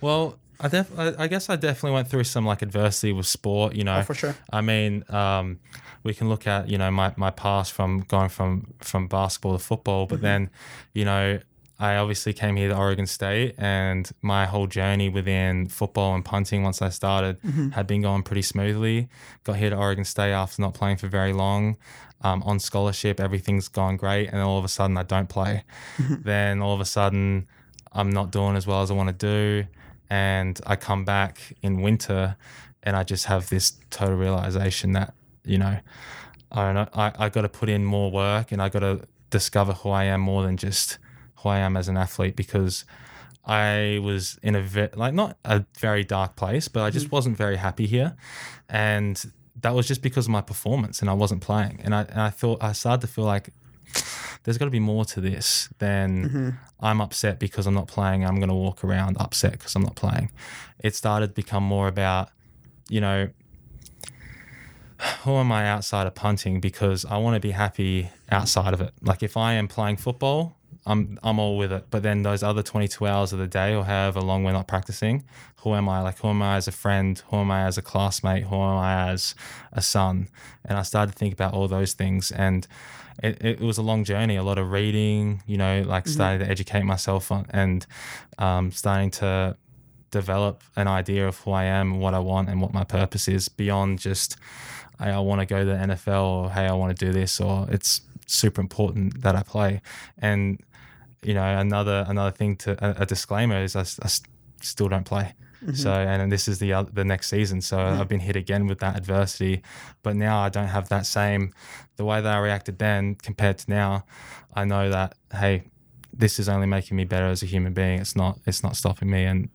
[0.00, 3.74] well, I, def- I guess I definitely went through some like adversity with sport.
[3.74, 4.34] You know, Oh, for sure.
[4.52, 5.58] I mean, um,
[6.04, 9.64] we can look at you know my, my past from going from from basketball to
[9.64, 10.50] football, but then
[10.92, 11.40] you know
[11.78, 16.62] I obviously came here to Oregon State, and my whole journey within football and punting
[16.62, 17.38] once I started
[17.72, 19.08] had been going pretty smoothly.
[19.42, 21.76] Got here to Oregon State after not playing for very long.
[22.20, 25.64] Um, on scholarship, everything's going great, and all of a sudden I don't play.
[25.98, 27.48] then all of a sudden
[27.92, 29.66] I'm not doing as well as I want to do,
[30.08, 32.36] and I come back in winter,
[32.82, 35.12] and I just have this total realization that
[35.44, 35.78] you know,
[36.52, 39.00] I don't know, I, I got to put in more work, and I got to
[39.30, 40.98] discover who I am more than just
[41.44, 42.84] who I am as an athlete because
[43.46, 47.16] I was in a ve- like not a very dark place, but I just mm-hmm.
[47.16, 48.16] wasn't very happy here,
[48.68, 49.22] and
[49.60, 52.30] that was just because of my performance, and I wasn't playing, and I and I
[52.30, 53.50] thought I started to feel like
[54.42, 56.50] there's got to be more to this than mm-hmm.
[56.80, 58.24] I'm upset because I'm not playing.
[58.24, 60.30] I'm going to walk around upset because I'm not playing.
[60.78, 62.28] It started to become more about,
[62.88, 63.30] you know,
[65.22, 68.92] who am I outside of punting because I want to be happy outside of it.
[69.00, 71.86] Like if I am playing football, I'm I'm all with it.
[71.90, 75.24] But then those other 22 hours of the day or however long we're not practicing,
[75.58, 76.02] who am I?
[76.02, 77.22] Like who am I as a friend?
[77.30, 78.44] Who am I as a classmate?
[78.44, 79.34] Who am I as
[79.72, 80.28] a son?
[80.64, 82.66] And I started to think about all those things and
[83.22, 86.50] it, it was a long journey, a lot of reading, you know, like starting to
[86.50, 87.86] educate myself on, and
[88.38, 89.56] um, starting to
[90.10, 93.48] develop an idea of who I am, what I want, and what my purpose is
[93.48, 94.36] beyond just,
[94.98, 97.40] hey, I want to go to the NFL or hey, I want to do this,
[97.40, 99.80] or it's super important that I play.
[100.18, 100.60] And
[101.24, 103.84] you know, another another thing to a, a disclaimer is I
[104.60, 105.34] still don't play.
[105.72, 107.62] So and this is the the next season.
[107.62, 109.62] So I've been hit again with that adversity,
[110.02, 111.52] but now I don't have that same
[111.96, 114.04] the way that I reacted then compared to now.
[114.54, 115.62] I know that hey,
[116.12, 118.00] this is only making me better as a human being.
[118.00, 119.48] It's not it's not stopping me, and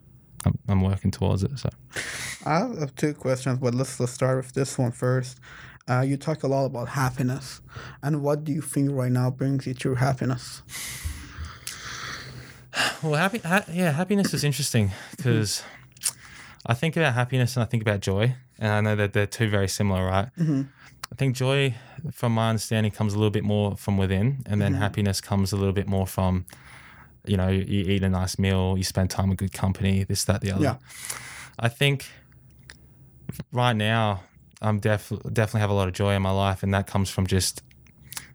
[0.45, 1.59] I'm, I'm working towards it.
[1.59, 1.69] So
[2.43, 5.39] I have two questions, but let's let's start with this one first.
[5.87, 7.61] Uh, you talk a lot about happiness,
[8.01, 10.63] and what do you think right now brings you true happiness?
[13.03, 15.15] Well, happy, ha- yeah, happiness is interesting mm-hmm.
[15.15, 15.63] because
[16.65, 19.49] I think about happiness and I think about joy, and I know that they're two
[19.49, 20.29] very similar, right?
[20.37, 20.63] Mm-hmm.
[21.11, 21.75] I think joy,
[22.11, 24.81] from my understanding, comes a little bit more from within, and then mm-hmm.
[24.81, 26.45] happiness comes a little bit more from,
[27.25, 30.41] you know, you eat a nice meal, you spend time with good company, this, that,
[30.41, 30.63] the other.
[30.63, 30.75] Yeah.
[31.57, 32.05] I think
[33.51, 34.23] right now
[34.61, 37.27] I'm def- definitely have a lot of joy in my life, and that comes from
[37.27, 37.63] just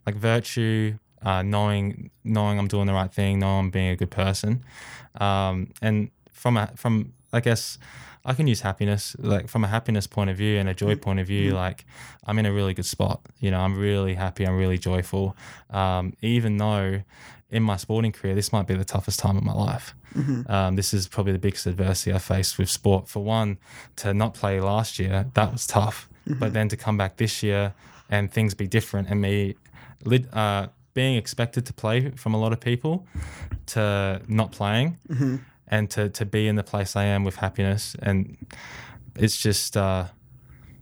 [0.06, 4.10] like virtue, uh, knowing knowing I'm doing the right thing, knowing I'm being a good
[4.10, 4.64] person,
[5.20, 7.78] um, and from a from I guess
[8.24, 11.20] I can use happiness like from a happiness point of view and a joy point
[11.20, 11.50] of view.
[11.56, 11.84] Like
[12.26, 13.20] I'm in a really good spot.
[13.40, 14.46] You know, I'm really happy.
[14.46, 15.36] I'm really joyful,
[15.70, 17.02] um, even though.
[17.50, 19.94] In my sporting career, this might be the toughest time of my life.
[20.50, 23.06] Um, this is probably the biggest adversity I faced with sport.
[23.06, 23.58] For one,
[23.96, 26.08] to not play last year, that was tough.
[26.26, 27.74] But then to come back this year
[28.10, 29.54] and things be different, and me
[30.32, 33.06] uh, being expected to play from a lot of people
[33.66, 34.98] to not playing
[35.68, 37.96] and to, to be in the place I am with happiness.
[38.00, 38.36] And
[39.16, 40.06] it's just, uh,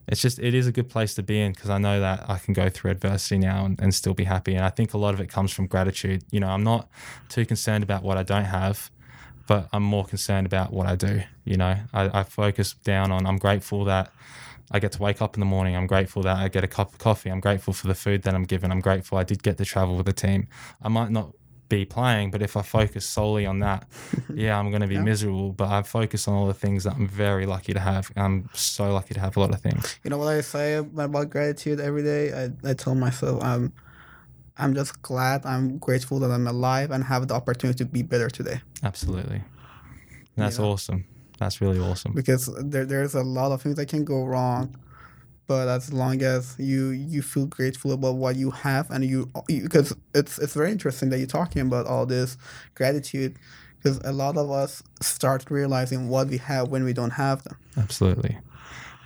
[0.07, 2.39] it's just, it is a good place to be in because I know that I
[2.39, 4.55] can go through adversity now and, and still be happy.
[4.55, 6.25] And I think a lot of it comes from gratitude.
[6.31, 6.89] You know, I'm not
[7.29, 8.91] too concerned about what I don't have,
[9.47, 11.23] but I'm more concerned about what I do.
[11.45, 14.13] You know, I, I focus down on, I'm grateful that
[14.71, 15.77] I get to wake up in the morning.
[15.77, 17.31] I'm grateful that I get a cup of coffee.
[17.31, 18.71] I'm grateful for the food that I'm given.
[18.73, 20.49] I'm grateful I did get to travel with the team.
[20.83, 21.33] I might not
[21.69, 23.89] be playing, but if I focus solely on that,
[24.35, 25.53] yeah, I'm going to be miserable.
[25.53, 28.11] But I focus on all the things that I'm very lucky to have.
[28.17, 29.99] I'm so lucky to have a lot of things.
[30.05, 32.33] You know what I say about gratitude every day?
[32.33, 33.73] I, I tell myself I'm
[34.59, 38.29] I'm just glad, I'm grateful that I'm alive and have the opportunity to be better
[38.29, 38.61] today.
[38.83, 39.43] Absolutely.
[40.37, 40.65] That's Yeah.
[40.67, 41.05] awesome.
[41.43, 42.13] That's really awesome.
[42.13, 44.77] Because there there's a lot of things that can go wrong.
[45.49, 49.95] But as long as you you feel grateful about what you have and you because
[50.15, 52.37] it's it's very interesting that you're talking about all this
[52.75, 53.37] gratitude
[53.77, 57.57] because a lot of us start realizing what we have when we don't have them.
[57.77, 58.39] Absolutely.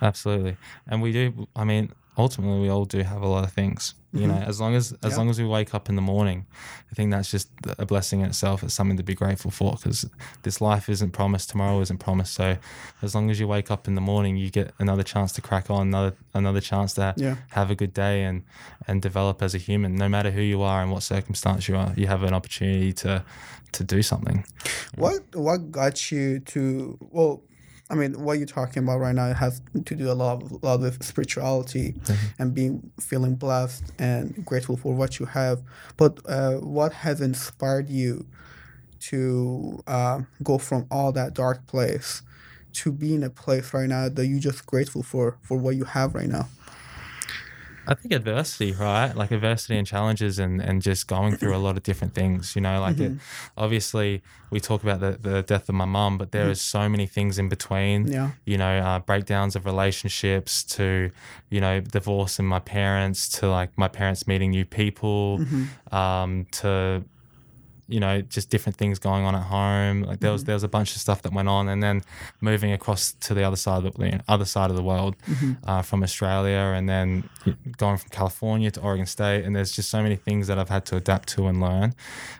[0.01, 0.57] Absolutely.
[0.87, 3.95] And we do I mean, ultimately we all do have a lot of things.
[4.13, 4.49] You know, mm-hmm.
[4.49, 5.17] as long as as Yeah.
[5.17, 6.45] long as we wake up in the morning,
[6.91, 8.63] I think that's just a blessing in itself.
[8.63, 10.05] It's something to be grateful for because
[10.43, 12.33] this life isn't promised, tomorrow isn't promised.
[12.33, 12.57] So
[13.01, 15.69] as long as you wake up in the morning, you get another chance to crack
[15.69, 17.35] on, another another chance to Yeah.
[17.49, 18.43] have a good day and
[18.87, 19.95] and develop as a human.
[19.95, 23.23] No matter who you are and what circumstance you are, you have an opportunity to
[23.73, 24.45] to do something.
[24.95, 27.41] What what got you to well?
[27.89, 30.81] I mean, what you're talking about right now has to do a lot, a lot
[30.81, 31.95] with spirituality
[32.37, 35.61] and being feeling blessed and grateful for what you have.
[35.95, 38.25] But uh, what has inspired you
[38.99, 42.23] to uh, go from all that dark place
[42.73, 45.85] to be in a place right now that you're just grateful for for what you
[45.85, 46.47] have right now?
[47.87, 49.13] I think adversity, right?
[49.15, 52.61] Like adversity and challenges and, and just going through a lot of different things, you
[52.61, 53.13] know, like it,
[53.57, 56.87] obviously we talk about the, the death of my mum, but there there is so
[56.87, 58.29] many things in between, Yeah.
[58.45, 61.11] you know, uh, breakdowns of relationships to,
[61.49, 65.41] you know, divorce and my parents to like my parents meeting new people,
[65.91, 67.03] um, to
[67.87, 70.03] you know, just different things going on at home.
[70.03, 72.03] Like there was there was a bunch of stuff that went on, and then
[72.41, 75.15] moving across to the other side of the other side of the world
[75.65, 77.29] uh, from Australia, and then
[77.77, 80.85] going from California to Oregon State, and there's just so many things that I've had
[80.87, 81.95] to adapt to and learn,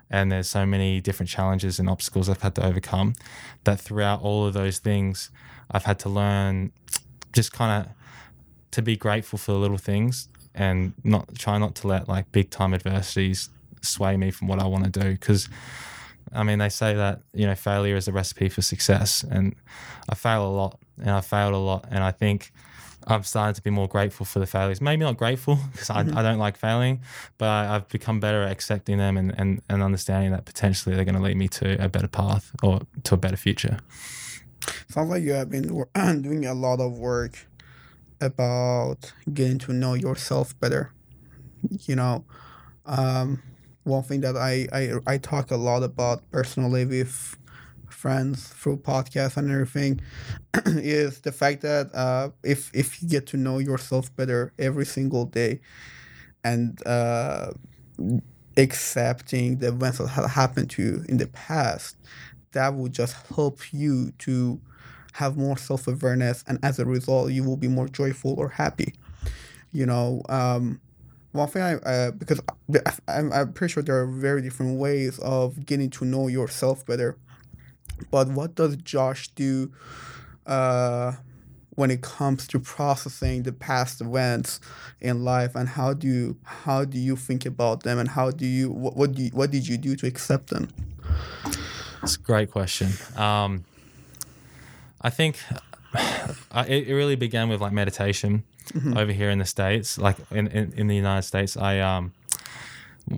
[0.10, 3.14] and there's so many different challenges and obstacles I've had to overcome.
[3.64, 5.30] That throughout all of those things,
[5.72, 6.72] I've had to learn
[7.34, 7.92] just kind of
[8.72, 12.50] to be grateful for the little things and not try not to let like big
[12.50, 13.50] time adversities
[13.82, 15.50] sway me from what I want to do because
[16.34, 19.56] I mean they say that you know failure is a recipe for success and
[20.10, 22.52] I fail a lot and I failed a lot and I think
[23.10, 26.22] I'm starting to be more grateful for the failures maybe not grateful because I, I
[26.24, 27.02] don't like failing
[27.38, 31.06] but I, I've become better at accepting them and, and, and understanding that potentially they're
[31.06, 33.80] going to lead me to a better path or to a better future
[34.90, 35.86] Sounds like you have been
[36.22, 37.48] doing a lot of work
[38.20, 40.92] about getting to know yourself better.
[41.82, 42.26] You know,
[42.86, 43.42] um,
[43.88, 47.38] one thing that I, I I talk a lot about personally with
[47.90, 50.02] friends through podcasts and everything
[50.66, 55.26] is the fact that uh, if if you get to know yourself better every single
[55.26, 55.62] day
[56.44, 57.52] and uh,
[58.58, 61.96] accepting the events that have happened to you in the past,
[62.54, 64.60] that will just help you to
[65.14, 68.94] have more self awareness, and as a result, you will be more joyful or happy.
[69.72, 70.82] You know, um,
[71.32, 72.40] one thing I uh, because
[72.86, 76.86] I- I'm, I'm pretty sure there are very different ways of getting to know yourself
[76.86, 77.18] better.
[78.12, 79.72] But what does Josh do
[80.46, 81.14] uh,
[81.72, 84.60] when it comes to processing the past events
[85.02, 88.46] in life, and how do you how do you think about them, and how do
[88.46, 90.70] you what what, do you, what did you do to accept them?
[92.04, 92.90] It's a great question.
[93.16, 93.66] Um,
[95.02, 95.40] I think
[96.52, 98.98] I, it really began with like meditation Mm-hmm.
[98.98, 101.56] over here in the states, like in, in, in the United States.
[101.56, 102.14] I um,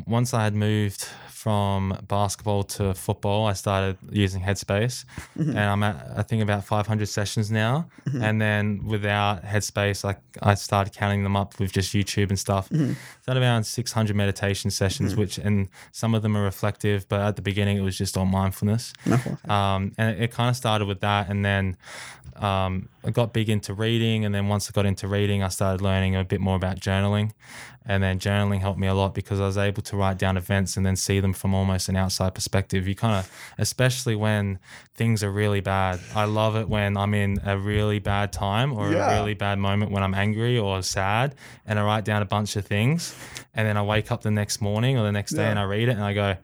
[0.06, 1.08] once I had moved
[1.40, 5.06] from basketball to football, I started using Headspace,
[5.38, 5.52] mm-hmm.
[5.52, 7.90] and I'm at I think about 500 sessions now.
[8.10, 8.22] Mm-hmm.
[8.22, 12.68] And then without Headspace, like I started counting them up with just YouTube and stuff.
[13.22, 17.36] So at around 600 meditation sessions, which and some of them are reflective, but at
[17.38, 18.94] the beginning it was just all mindfulness.
[19.50, 21.78] Um, and it, it kind of started with that, and then
[22.42, 25.82] um, I got big into reading, and then once I got into reading, I started
[25.82, 27.32] learning a bit more about journaling,
[27.86, 30.78] and then journaling helped me a lot because I was able to write down events
[30.78, 32.88] and then see them from almost an outside perspective.
[32.88, 34.60] You kind of, especially when
[34.96, 36.00] things are really bad.
[36.16, 39.10] I love it when I'm in a really bad time or Yeah.
[39.12, 42.56] a really bad moment when I'm angry or sad, and I write down a bunch
[42.56, 43.16] of things,
[43.54, 45.50] and then I wake up the next morning or the next day Yeah.
[45.52, 46.36] and I read it and I go.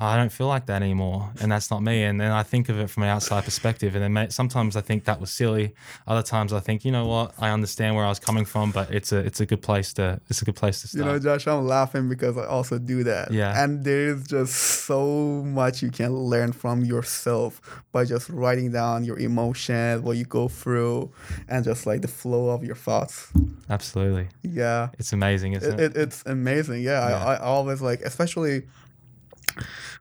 [0.00, 2.04] I don't feel like that anymore, and that's not me.
[2.04, 5.04] And then I think of it from an outside perspective, and then sometimes I think
[5.04, 5.74] that was silly.
[6.06, 8.90] Other times I think, you know what, I understand where I was coming from, but
[8.90, 11.04] it's a it's a good place to it's a good place to start.
[11.06, 13.30] You know, Josh, I'm laughing because I also do that.
[13.30, 13.62] Yeah.
[13.62, 14.54] And there is just
[14.86, 17.60] so much you can learn from yourself
[17.92, 21.12] by just writing down your emotions, what you go through,
[21.48, 23.28] and just like the flow of your thoughts.
[23.68, 24.88] Absolutely, Yeah.
[24.98, 25.96] it's amazing, isn't It, it?
[25.96, 26.82] it, it's amazing.
[26.82, 27.08] Yeah.
[27.08, 27.24] Yeah.
[27.24, 28.62] I, I always like, especially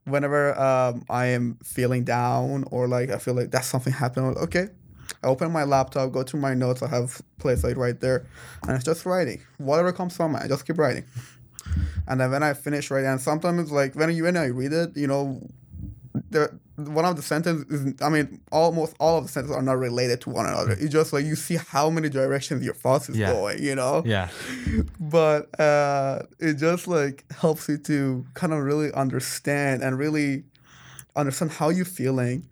[0.05, 4.27] whenever um, I am feeling down or like I feel like that's something happened.
[4.27, 4.67] Like, okay.
[5.23, 6.83] I open my laptop, go to my notes.
[6.83, 8.27] I have place like right there,
[8.63, 9.41] and it's just writing.
[9.57, 11.03] Whatever comes from it, I just keep writing.
[12.07, 14.95] And then when I finish writing, and sometimes like when you when I read it,
[14.95, 15.41] you know,
[16.31, 19.77] the one of the sentences is I mean almost all of the sentences are not
[19.77, 20.71] related to one another.
[20.71, 23.33] It's just like you see how many directions your thoughts is Yeah.
[23.33, 24.29] going, you know yeah,
[24.99, 30.43] but uh, it just like helps you to kind of really understand and really
[31.15, 32.47] understand how you're feeling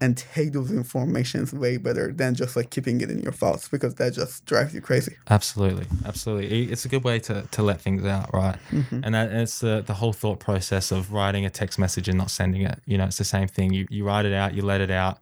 [0.00, 3.96] and take those informations way better than just like keeping it in your thoughts because
[3.96, 5.16] that just drives you crazy.
[5.28, 6.70] absolutely, absolutely.
[6.70, 8.56] It's a good way to, to let things out, right?
[8.70, 9.00] Mm-hmm.
[9.02, 12.30] And that it's the the whole thought process of writing a text message and not
[12.30, 12.80] sending it.
[12.86, 13.72] You know, it's the same thing.
[13.72, 15.18] You you write it out, you let it out,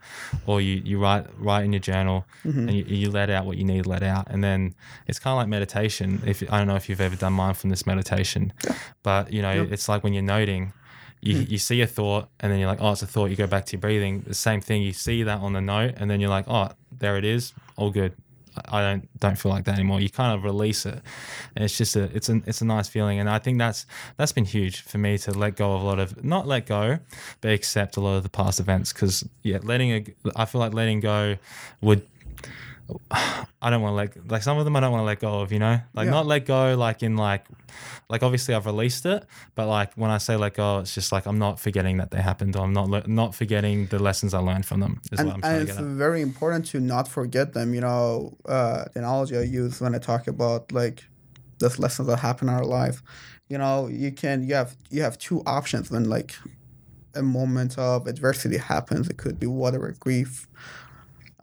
[0.46, 2.68] or you you write write in your journal mm-hmm.
[2.68, 4.74] and you, you let out what you need let out, and then
[5.06, 6.22] it's kind of like meditation.
[6.26, 8.52] If I don't know if you've ever done mindfulness meditation,
[9.02, 10.72] but you know, it's like when you're noting.
[11.26, 11.50] You, hmm.
[11.50, 13.26] you see a thought and then you're like, oh, it's a thought.
[13.26, 14.22] You go back to your breathing.
[14.26, 14.82] The same thing.
[14.82, 17.52] You see that on the note and then you're like, oh, there it is.
[17.76, 18.14] All good.
[18.68, 20.00] I don't don't feel like that anymore.
[20.00, 21.00] You kind of release it,
[21.54, 23.18] and it's just a it's a it's a nice feeling.
[23.18, 23.86] And I think that's
[24.16, 26.98] that's been huge for me to let go of a lot of not let go,
[27.40, 28.92] but accept a lot of the past events.
[28.92, 31.36] Because yeah, letting a, I feel like letting go
[31.80, 32.06] would.
[33.10, 35.40] I don't want to let like some of them I don't want to let go
[35.40, 36.10] of, you know, like Yeah.
[36.10, 37.46] not let go like in like,
[38.08, 41.26] like obviously I've released it, but like when I say let go, it's just like
[41.26, 44.38] I'm not forgetting that they happened, or I'm not le- not forgetting the lessons I
[44.38, 45.00] learned from them.
[45.10, 47.74] Is And, what I'm trying and it's very important to not forget them.
[47.74, 51.04] You know, uh, the analogy I use when I talk about like
[51.58, 53.02] those lessons that happen in our life.
[53.48, 56.36] You know, you can you have you have two options when like
[57.14, 59.08] a moment of adversity happens.
[59.08, 60.46] It could be whatever grief,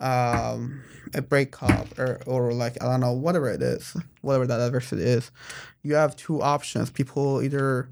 [0.03, 5.03] um, a breakup, or or like I don't know whatever it is, whatever that adversity
[5.03, 5.31] is.
[5.81, 6.89] You have two options.
[6.89, 7.89] People either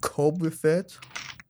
[0.00, 0.96] cope with it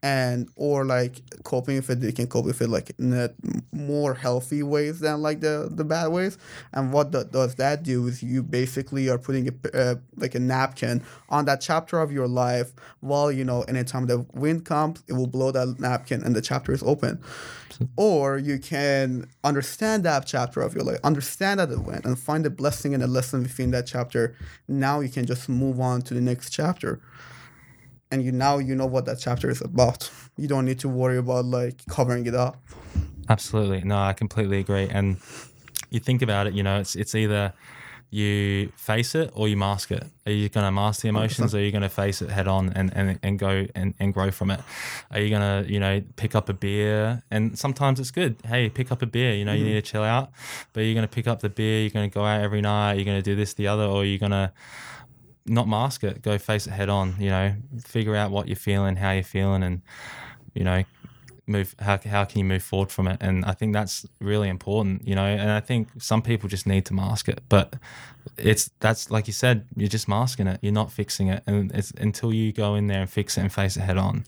[0.03, 3.31] and or like coping with it they can cope with it like in a
[3.73, 6.39] more healthy ways than like the the bad ways.
[6.73, 10.41] And what the, does that do is you basically are putting a uh, like a
[10.41, 15.13] napkin on that chapter of your life while you know anytime the wind comes it
[15.13, 17.21] will blow that napkin and the chapter is open.
[17.97, 22.45] Or you can understand that chapter of your life understand that it went and find
[22.45, 24.35] the blessing and the lesson within that chapter.
[24.69, 27.01] Now you can just move on to the next chapter
[28.11, 30.11] and you now you know what that chapter is about.
[30.37, 32.57] You don't need to worry about like covering it up.
[33.29, 33.83] Absolutely.
[33.83, 34.89] No, I completely agree.
[34.89, 35.19] And
[35.91, 37.53] you think about it, you know, it's it's either
[38.13, 40.05] you face it or you mask it.
[40.27, 42.49] Are you going to mask the emotions or are you going to face it head
[42.49, 44.61] on and, and, and go and, and grow from it?
[45.13, 47.23] Are you going to, you know, pick up a beer?
[47.31, 48.37] And sometimes it's good.
[48.45, 49.35] Hey, pick up a beer.
[49.35, 49.61] You know, mm-hmm.
[49.61, 50.33] you need to chill out.
[50.73, 51.83] But you're going to pick up the beer.
[51.83, 52.95] You're going to go out every night.
[52.95, 54.53] You're going to do this, the other, or are you're going to
[55.47, 56.23] not mask it.
[56.23, 57.17] Go face it head on.
[57.19, 59.83] You know, figure out what you're feeling, how you're feeling, and
[60.55, 60.85] you know,
[61.47, 61.75] move.
[61.79, 63.19] How how can you move forward from it?
[63.21, 65.07] And I think that's really important.
[65.07, 67.75] You know, and I think some people just need to mask it, but
[68.37, 70.59] it's that's like you said, you're just masking it.
[70.63, 73.53] You're not fixing it, and it's until you go in there and fix it and
[73.53, 74.25] face it head on.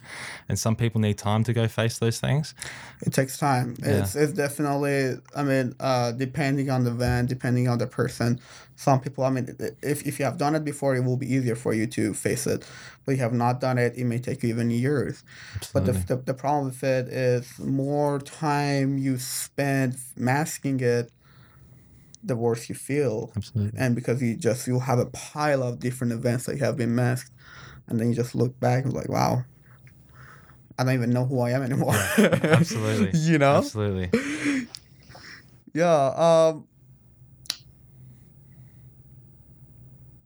[0.48, 2.55] And some people need time to go face those things.
[3.02, 3.76] It takes time.
[3.81, 4.02] Yeah.
[4.02, 5.16] It's it's definitely.
[5.35, 8.40] I mean, uh, depending on the van, depending on the person.
[8.76, 9.24] Some people.
[9.24, 11.87] I mean, if if you have done it before, it will be easier for you
[11.88, 12.66] to face it.
[13.05, 15.24] But you have not done it, it may take you even years.
[15.57, 15.92] Absolutely.
[15.92, 21.11] But the, the the problem with it is more time you spend masking it
[22.22, 23.32] the worse you feel.
[23.37, 23.78] Absolutely.
[23.78, 27.32] And because you just you have a pile of different events that have been masked,
[27.88, 29.44] and then you just look back and like, wow,
[30.78, 31.94] I don't even know who I am anymore.
[32.18, 33.18] Yeah, absolutely.
[33.20, 33.56] you know.
[33.56, 34.11] Absolutely.
[35.74, 36.48] yeah.
[36.50, 36.66] Um.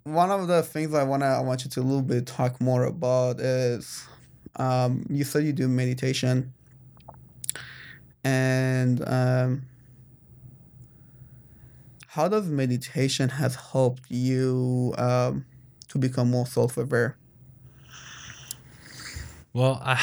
[0.04, 2.84] One of the things I wanna I want you to a little bit talk more
[2.84, 4.06] about is,
[4.54, 6.52] um, you said you do meditation,
[8.22, 9.62] and um
[12.16, 15.44] how does meditation has helped you um,
[15.88, 17.14] to become more self-aware
[19.52, 20.00] well i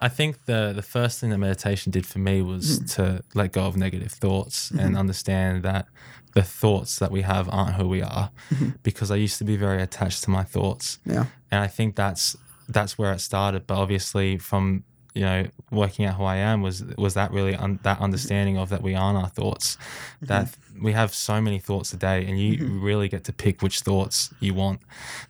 [0.00, 2.94] i think the the first thing that meditation did for me was mm.
[2.94, 4.80] to let go of negative thoughts mm-hmm.
[4.80, 5.86] and understand that
[6.34, 8.70] the thoughts that we have aren't who we are mm-hmm.
[8.82, 12.36] because i used to be very attached to my thoughts yeah and i think that's
[12.68, 14.84] that's where it started but obviously from
[15.16, 18.68] you know working out who I am was was that really un- that understanding of
[18.68, 20.26] that we aren't our thoughts, mm-hmm.
[20.26, 22.82] that we have so many thoughts a day, and you mm-hmm.
[22.90, 24.80] really get to pick which thoughts you want.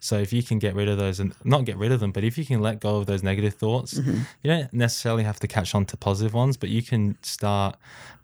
[0.01, 2.25] So if you can get rid of those and not get rid of them, but
[2.25, 4.21] if you can let go of those negative thoughts, mm-hmm.
[4.43, 7.77] you don't necessarily have to catch on to positive ones, but you can start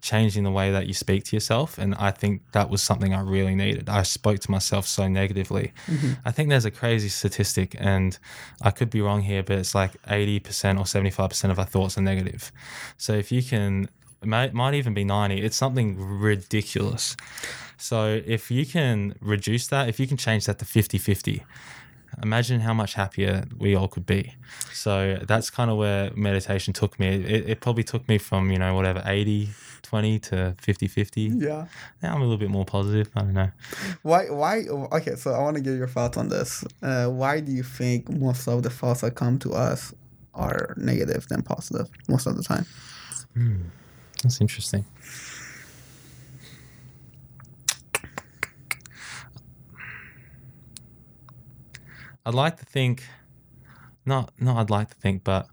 [0.03, 1.77] changing the way that you speak to yourself.
[1.77, 3.87] And I think that was something I really needed.
[3.87, 5.71] I spoke to myself so negatively.
[5.87, 6.13] Mm-hmm.
[6.25, 8.17] I think there's a crazy statistic, and
[8.61, 12.01] I could be wrong here, but it's like 80% or 75% of our thoughts are
[12.01, 12.51] negative.
[12.97, 13.89] So if you can,
[14.23, 17.15] it might, might even be 90, it's something ridiculous.
[17.77, 21.43] So if you can reduce that, if you can change that to 50 50,
[22.21, 24.35] imagine how much happier we all could be.
[24.71, 27.07] So that's kind of where meditation took me.
[27.07, 29.49] It, it probably took me from, you know, whatever, 80,
[29.81, 31.21] 20 to 50 50.
[31.21, 31.65] Yeah.
[32.01, 33.09] Now I'm a little bit more positive.
[33.15, 33.51] I don't know.
[34.01, 34.29] Why?
[34.29, 34.59] Why?
[34.93, 36.63] Okay, so I want to get your thoughts on this.
[36.81, 39.93] Uh, why do you think most of the thoughts that come to us
[40.33, 42.65] are negative than positive most of the time?
[43.33, 43.61] Hmm.
[44.23, 44.85] That's interesting.
[52.25, 53.03] I'd like to think,
[54.05, 55.47] not not I'd like to think, but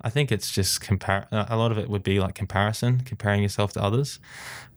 [0.00, 1.26] I think it's just compare.
[1.32, 4.20] A lot of it would be like comparison, comparing yourself to others.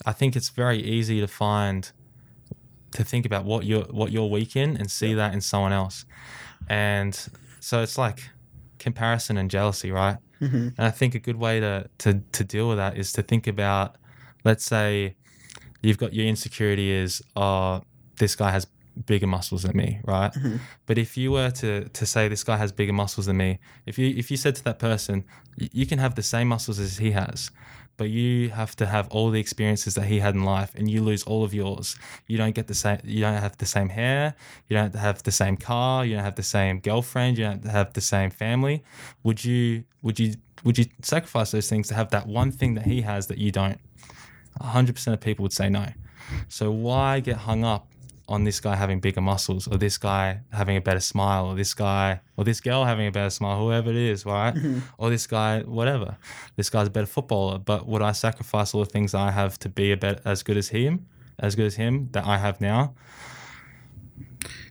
[0.07, 1.91] I think it's very easy to find,
[2.93, 6.05] to think about what you're what you're weak in and see that in someone else,
[6.67, 7.15] and
[7.59, 8.31] so it's like
[8.79, 10.17] comparison and jealousy, right?
[10.41, 10.69] Mm-hmm.
[10.77, 13.47] And I think a good way to to to deal with that is to think
[13.47, 13.95] about,
[14.43, 15.15] let's say,
[15.81, 17.83] you've got your insecurity is, oh,
[18.17, 18.67] this guy has
[19.05, 20.33] bigger muscles than me, right?
[20.33, 20.57] Mm-hmm.
[20.85, 23.97] But if you were to to say this guy has bigger muscles than me, if
[23.97, 25.23] you if you said to that person,
[25.57, 27.51] you can have the same muscles as he has,
[27.99, 31.03] but you have to have all the experiences that he had in life, and you
[31.03, 31.97] lose all of yours.
[32.27, 32.99] You don't get the same.
[33.03, 34.35] You don't have the same hair.
[34.69, 36.05] You don't have the same car.
[36.05, 37.37] You don't have the same girlfriend.
[37.37, 38.83] You don't have the same family.
[39.23, 39.83] Would you?
[40.01, 40.35] Would you?
[40.63, 43.51] Would you sacrifice those things to have that one thing that he has that you
[43.51, 43.79] don't?
[44.61, 45.87] 100% of people would say no.
[46.47, 47.87] So why get hung up
[48.29, 51.73] on this guy having bigger muscles or this guy having a better smile or this
[51.73, 54.53] guy or this girl having a better smile, whoever it is, right?
[54.97, 56.15] Or this guy, whatever.
[56.55, 57.57] This guy's a better footballer.
[57.57, 60.57] But would I sacrifice all the things I have to be a bit as good
[60.57, 61.05] as him,
[61.39, 62.93] as good as him that I have now?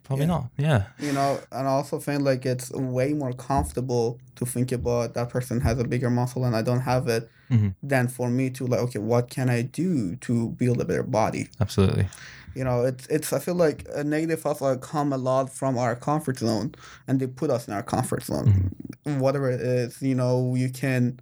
[0.04, 0.28] Probably Yeah.
[0.36, 0.50] not.
[0.56, 0.82] Yeah.
[0.98, 5.28] you know and i also think like it's way more comfortable to think about that
[5.28, 7.74] person has a bigger muscle and i don't have it Mhm.
[7.82, 11.48] than for me to like okay what can i do to build a better body
[11.60, 12.06] Absolutely.
[12.54, 15.78] You know it's it's i feel like a negative thoughts like come a lot from
[15.78, 16.74] our comfort zone
[17.06, 18.74] and they put us in our comfort zone.
[19.04, 21.20] Whatever it is you know you can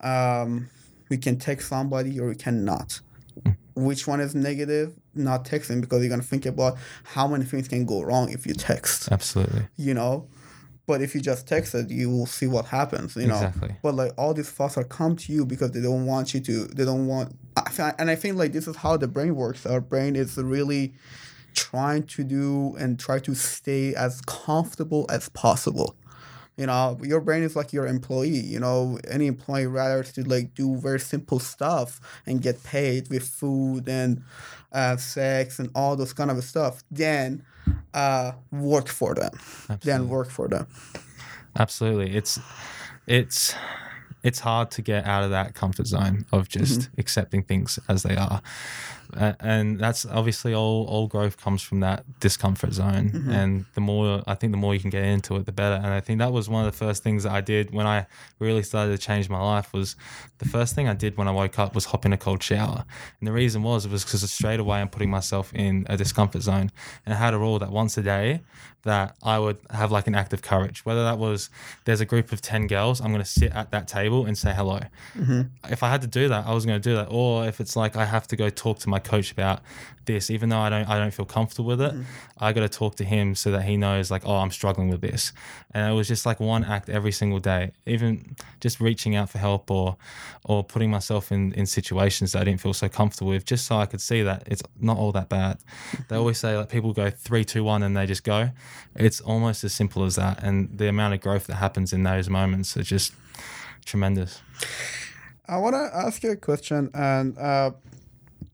[0.00, 0.68] um
[1.08, 3.00] we can text somebody or we cannot.
[3.74, 4.94] Which one is negative?
[5.14, 8.54] Not texting because you're gonna think about how many things can go wrong if you
[8.54, 9.10] text.
[9.12, 9.66] Absolutely.
[9.76, 10.26] you know
[10.86, 13.34] but if you just text it you will see what happens you know?
[13.34, 13.76] Exactly.
[13.82, 16.64] but like all these thoughts are come to you because they don't want you to
[16.66, 17.36] they don't want
[17.98, 19.66] and i think like this is how the brain works.
[19.66, 20.94] Our brain is really
[21.54, 25.94] trying to do and try to stay as comfortable as possible
[26.56, 30.54] you know your brain is like your employee you know any employee rather to like
[30.54, 34.22] do very simple stuff and get paid with food and
[34.72, 37.42] uh, sex and all those kind of stuff than
[37.94, 39.32] uh, work for them
[39.82, 40.66] than work for them
[41.58, 42.14] Absolutely.
[42.14, 42.38] It's
[43.06, 43.54] it's
[44.22, 48.16] it's hard to get out of that comfort zone of just accepting things as they
[48.16, 48.42] are.
[49.14, 53.10] And that's obviously all all growth comes from that discomfort zone.
[53.10, 53.30] Mm-hmm.
[53.30, 55.76] And the more i think the more you can get into it the better.
[55.76, 58.06] And i think that was one of the first things that i did when i
[58.38, 59.96] really started to change my life was
[60.38, 62.84] the first thing i did when i woke up was hop in a cold shower.
[63.20, 66.42] And the reason was it was because straight away i'm putting myself in a discomfort
[66.42, 66.70] zone.
[67.04, 68.40] And i had a rule that once a day
[68.86, 70.84] that I would have like an act of courage.
[70.84, 71.50] Whether that was
[71.84, 74.54] there's a group of 10 girls, I'm going to sit at that table and say
[74.54, 74.80] hello.
[75.14, 75.42] Mm-hmm.
[75.70, 77.08] If I had to do that, I was going to do that.
[77.10, 79.60] Or if it's like I have to go talk to my coach about
[80.06, 81.94] this, even though I don't I don't feel comfortable with it,
[82.38, 85.00] I got to talk to him so that he knows like, oh, I'm struggling with
[85.00, 85.32] this.
[85.72, 89.38] And it was just like one act every single day, even just reaching out for
[89.38, 89.96] help or
[90.44, 93.76] or putting myself in in situations that I didn't feel so comfortable with, just so
[93.76, 95.58] I could see that it's not all that bad.
[96.08, 98.50] They always say like people go three, two, one, and they just go.
[98.94, 102.30] It's almost as simple as that, and the amount of growth that happens in those
[102.30, 103.12] moments is just
[103.84, 104.40] tremendous.
[105.48, 107.70] I want to ask you a question, and uh,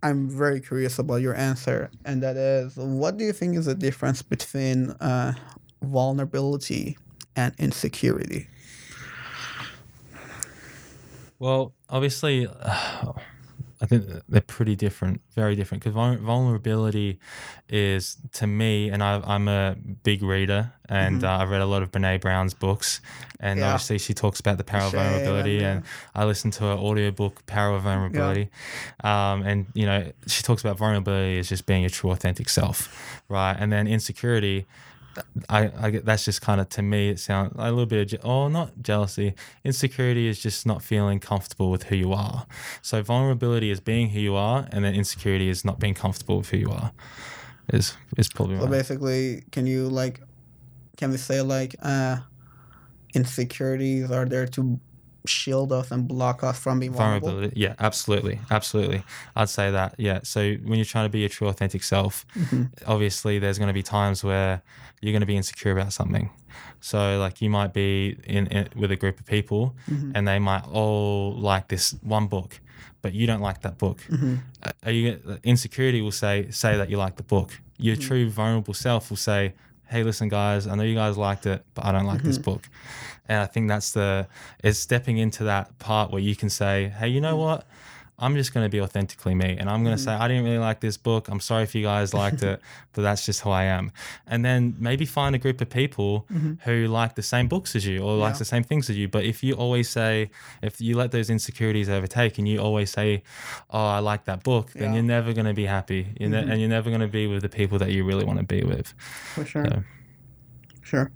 [0.03, 1.91] I'm very curious about your answer.
[2.05, 5.35] And that is, what do you think is the difference between uh,
[5.83, 6.99] vulnerability
[7.37, 8.49] and insecurity?
[11.39, 12.49] Well, obviously,
[13.83, 15.83] I think they're pretty different, very different.
[15.83, 17.19] Because vulnerability
[17.69, 19.75] is to me, and I, I'm a
[20.05, 23.01] big reader, and uh, I've read a lot of Brene Brown's books,
[23.41, 23.73] and Yeah.
[23.73, 25.83] obviously she talks about the power of Shame and, vulnerability, uh, and
[26.15, 28.51] I listened to her audiobook, Power of Vulnerability,
[29.03, 33.23] um, and you know she talks about vulnerability as just being your true, authentic self,
[33.29, 33.57] right?
[33.59, 34.65] And then insecurity.
[35.49, 38.07] I, I get that's just kind of to me it sounds a little bit of
[38.09, 39.35] je- oh not jealousy
[39.65, 42.47] insecurity is just not feeling comfortable with who you are
[42.81, 46.51] so vulnerability is being who you are and then insecurity is not being comfortable with
[46.51, 46.93] who you are
[47.73, 48.71] is is probably So right.
[48.71, 50.21] basically, can you like,
[50.97, 52.19] can we say like, uh,
[53.15, 54.81] insecurities are there to
[55.27, 57.29] shield off and block off from being vulnerable?
[57.29, 57.61] vulnerability.
[57.61, 58.41] Yeah absolutely.
[58.51, 59.03] Absolutely.
[59.37, 60.21] I'd say that yeah.
[60.23, 62.65] So when you're trying to be your true authentic self mm-hmm.
[62.87, 64.63] obviously there's going to be times where
[65.01, 66.31] you're going to be insecure about something.
[66.81, 70.13] So like you might be in, in with a group of people mm-hmm.
[70.15, 72.61] and they might all like this one book
[73.03, 73.99] but you don't like that book.
[74.63, 77.61] Uh, are you insecurity will say say that you like the book.
[77.77, 79.55] Your true vulnerable self will say
[79.93, 82.53] hey listen guys i know you guys liked it but i don't like this mm-hmm.
[82.53, 82.69] book.
[83.29, 84.27] And i think that's the
[84.65, 87.41] is stepping into that part where you can say hey you know mm.
[87.41, 87.67] what
[88.19, 90.11] i'm just going to be authentically me and i'm going to mm-hmm.
[90.11, 91.29] say i didn't really like this book.
[91.29, 92.61] I'm sorry if you guys liked it
[92.93, 93.91] but that's just who i am.
[94.27, 96.55] And then maybe find a group of people mm-hmm.
[96.65, 99.09] who like the same books as you or likes the same things as you.
[99.09, 100.31] But if you always say
[100.63, 103.23] if you let those insecurities overtake and you always say
[103.71, 104.95] oh i like that book then Yeah.
[104.95, 106.15] you're never going to be happy.
[106.19, 106.51] You're ne- mm-hmm.
[106.51, 108.63] and you're never going to be with the people that you really want to be
[108.63, 108.95] with.
[109.35, 109.65] For sure.
[109.65, 109.83] So-
[110.83, 111.11] Sure.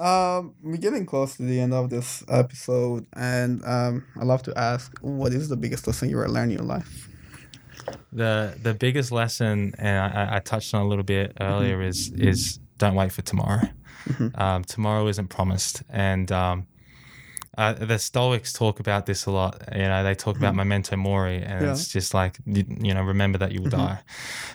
[0.00, 4.58] Um, we're getting close to the end of this episode, and um, I love to
[4.58, 7.08] ask, what is the biggest lesson you ever learned in your life?
[8.12, 12.58] the the biggest lesson, and I, I touched on a little bit earlier, is is
[12.78, 13.62] don't wait for tomorrow.
[14.34, 16.66] Um, tomorrow isn't promised, and um,
[17.58, 19.62] uh, the Stoics talk about this a lot.
[19.72, 21.70] You know, they talk about memento mori, and Yeah.
[21.72, 24.00] it's just like you, you know, remember that you will die.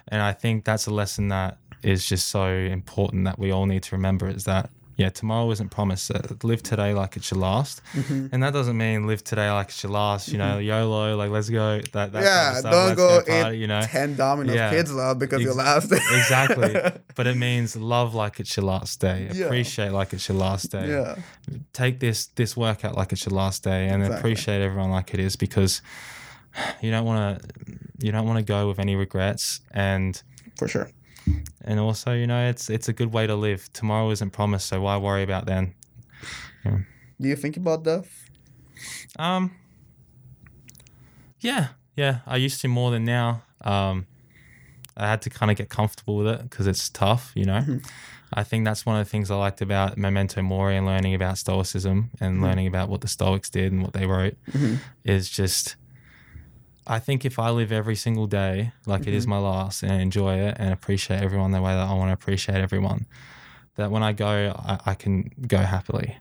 [0.07, 3.83] And I think that's a lesson that is just so important that we all need
[3.83, 6.09] to remember is that yeah, tomorrow isn't promised.
[6.09, 8.27] Uh, live today like it's your last, Mm-hmm.
[8.31, 10.29] and that doesn't mean live today like it's your last.
[10.29, 11.79] You know, YOLO, like let's go.
[11.91, 14.69] That, that kind yeah, of don't go party, eat you know, ten Domino's Yeah.
[14.69, 15.97] kids love because your Ex- last day.
[16.13, 17.01] exactly.
[17.15, 19.29] But it means love like it's your last day.
[19.33, 19.45] Yeah.
[19.45, 20.87] Appreciate like it's your last day.
[20.89, 21.15] yeah,
[21.73, 24.17] Take this this workout like it's your last day, and Exactly.
[24.19, 25.81] appreciate everyone like it is because
[26.81, 27.49] you don't want to
[27.99, 30.21] you don't want to go with any regrets and
[30.57, 30.89] for sure.
[31.63, 33.71] And also you know it's it's a good way to live.
[33.73, 35.73] Tomorrow isn't promised, so why worry about then?
[37.19, 38.29] Do you think about death?
[39.17, 39.51] Um.
[41.39, 42.19] Yeah, yeah.
[42.25, 43.43] I used to more than now.
[43.61, 44.07] Um,
[44.97, 47.79] I had to kind of get comfortable with it because it's tough, you know.
[48.33, 51.37] I think that's one of the things I liked about Memento Mori and learning about
[51.37, 54.35] Stoicism and learning about what the Stoics did and what they wrote
[55.03, 55.75] is just.
[56.87, 60.35] I think if I live every single day like it is my last and enjoy
[60.37, 63.05] it and appreciate everyone the way that I want to appreciate everyone,
[63.75, 66.17] that when I go, I, I can go happily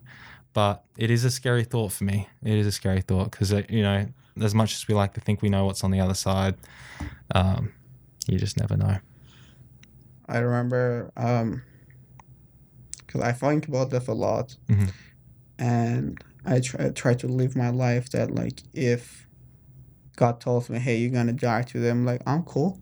[0.55, 2.29] but it is a scary thought for me.
[2.43, 4.07] It is a scary thought because you know,
[4.41, 6.55] as much as we like to think we know what's on the other side,
[7.35, 7.73] um,
[8.29, 8.99] you just never know.
[10.29, 11.63] I remember um
[12.99, 14.93] because I think about death a lot, Mhm.
[15.59, 19.27] and I try try to live my life that like if
[20.17, 22.79] God tells me, "Hey, you're gonna die to I'm like, "I'm cool.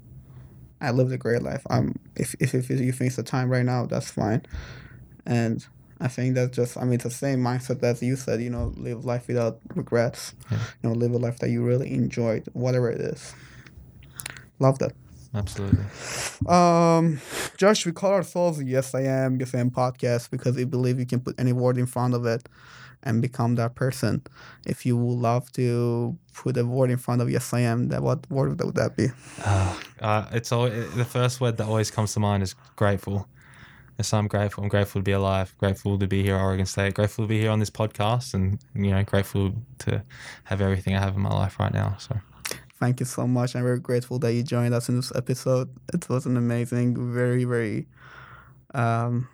[0.81, 1.63] I lived a great life.
[1.71, 4.43] I'm if if, if you think it's the time right now, that's fine."
[5.25, 5.65] And
[6.01, 8.43] I think that's just I mean it's the same mindset that you said.
[8.43, 10.35] You know, live life without regrets.
[10.51, 10.59] Yeah.
[10.83, 13.35] You know, live a life that you really enjoyed, whatever it is.
[14.59, 14.93] Love that.
[15.35, 15.85] Absolutely.
[16.47, 17.21] Um,
[17.57, 21.07] Josh, we call ourselves Yes I Am, Yes I Am podcast because we believe you
[21.07, 22.49] can put any word in front of it
[23.03, 24.23] and become that person.
[24.67, 28.03] If you would love to put a word in front of Yes I Am, that
[28.03, 29.09] what word would that be?
[30.03, 33.29] Uh, it's all the first word that always comes to mind is grateful.
[34.01, 34.65] So I'm grateful.
[34.65, 35.55] I'm grateful to be alive.
[35.59, 36.95] Grateful to be here at Oregon State.
[36.95, 40.03] Grateful to be here on this podcast, and you know, grateful to
[40.45, 41.95] have everything I have in my life right now.
[42.01, 42.19] So
[42.83, 43.55] Thank you so much.
[43.55, 45.71] I'm very grateful that you joined us in this episode.
[45.95, 47.87] It was an amazing, very, very.
[48.75, 49.29] Um,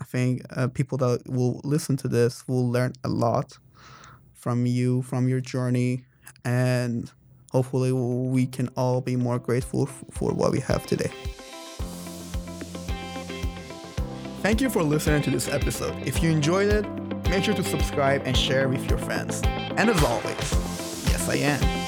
[0.00, 3.58] I think uh, people that will listen to this will learn a lot
[4.32, 6.04] from you, from your journey,
[6.44, 7.10] and
[7.50, 11.10] hopefully we can all be more grateful f- for what we have today.
[14.40, 15.96] Thank you for listening to this episode.
[16.06, 16.88] If you enjoyed it,
[17.28, 19.42] make sure to subscribe and share with your friends.
[19.42, 21.83] And as always, yes, I am.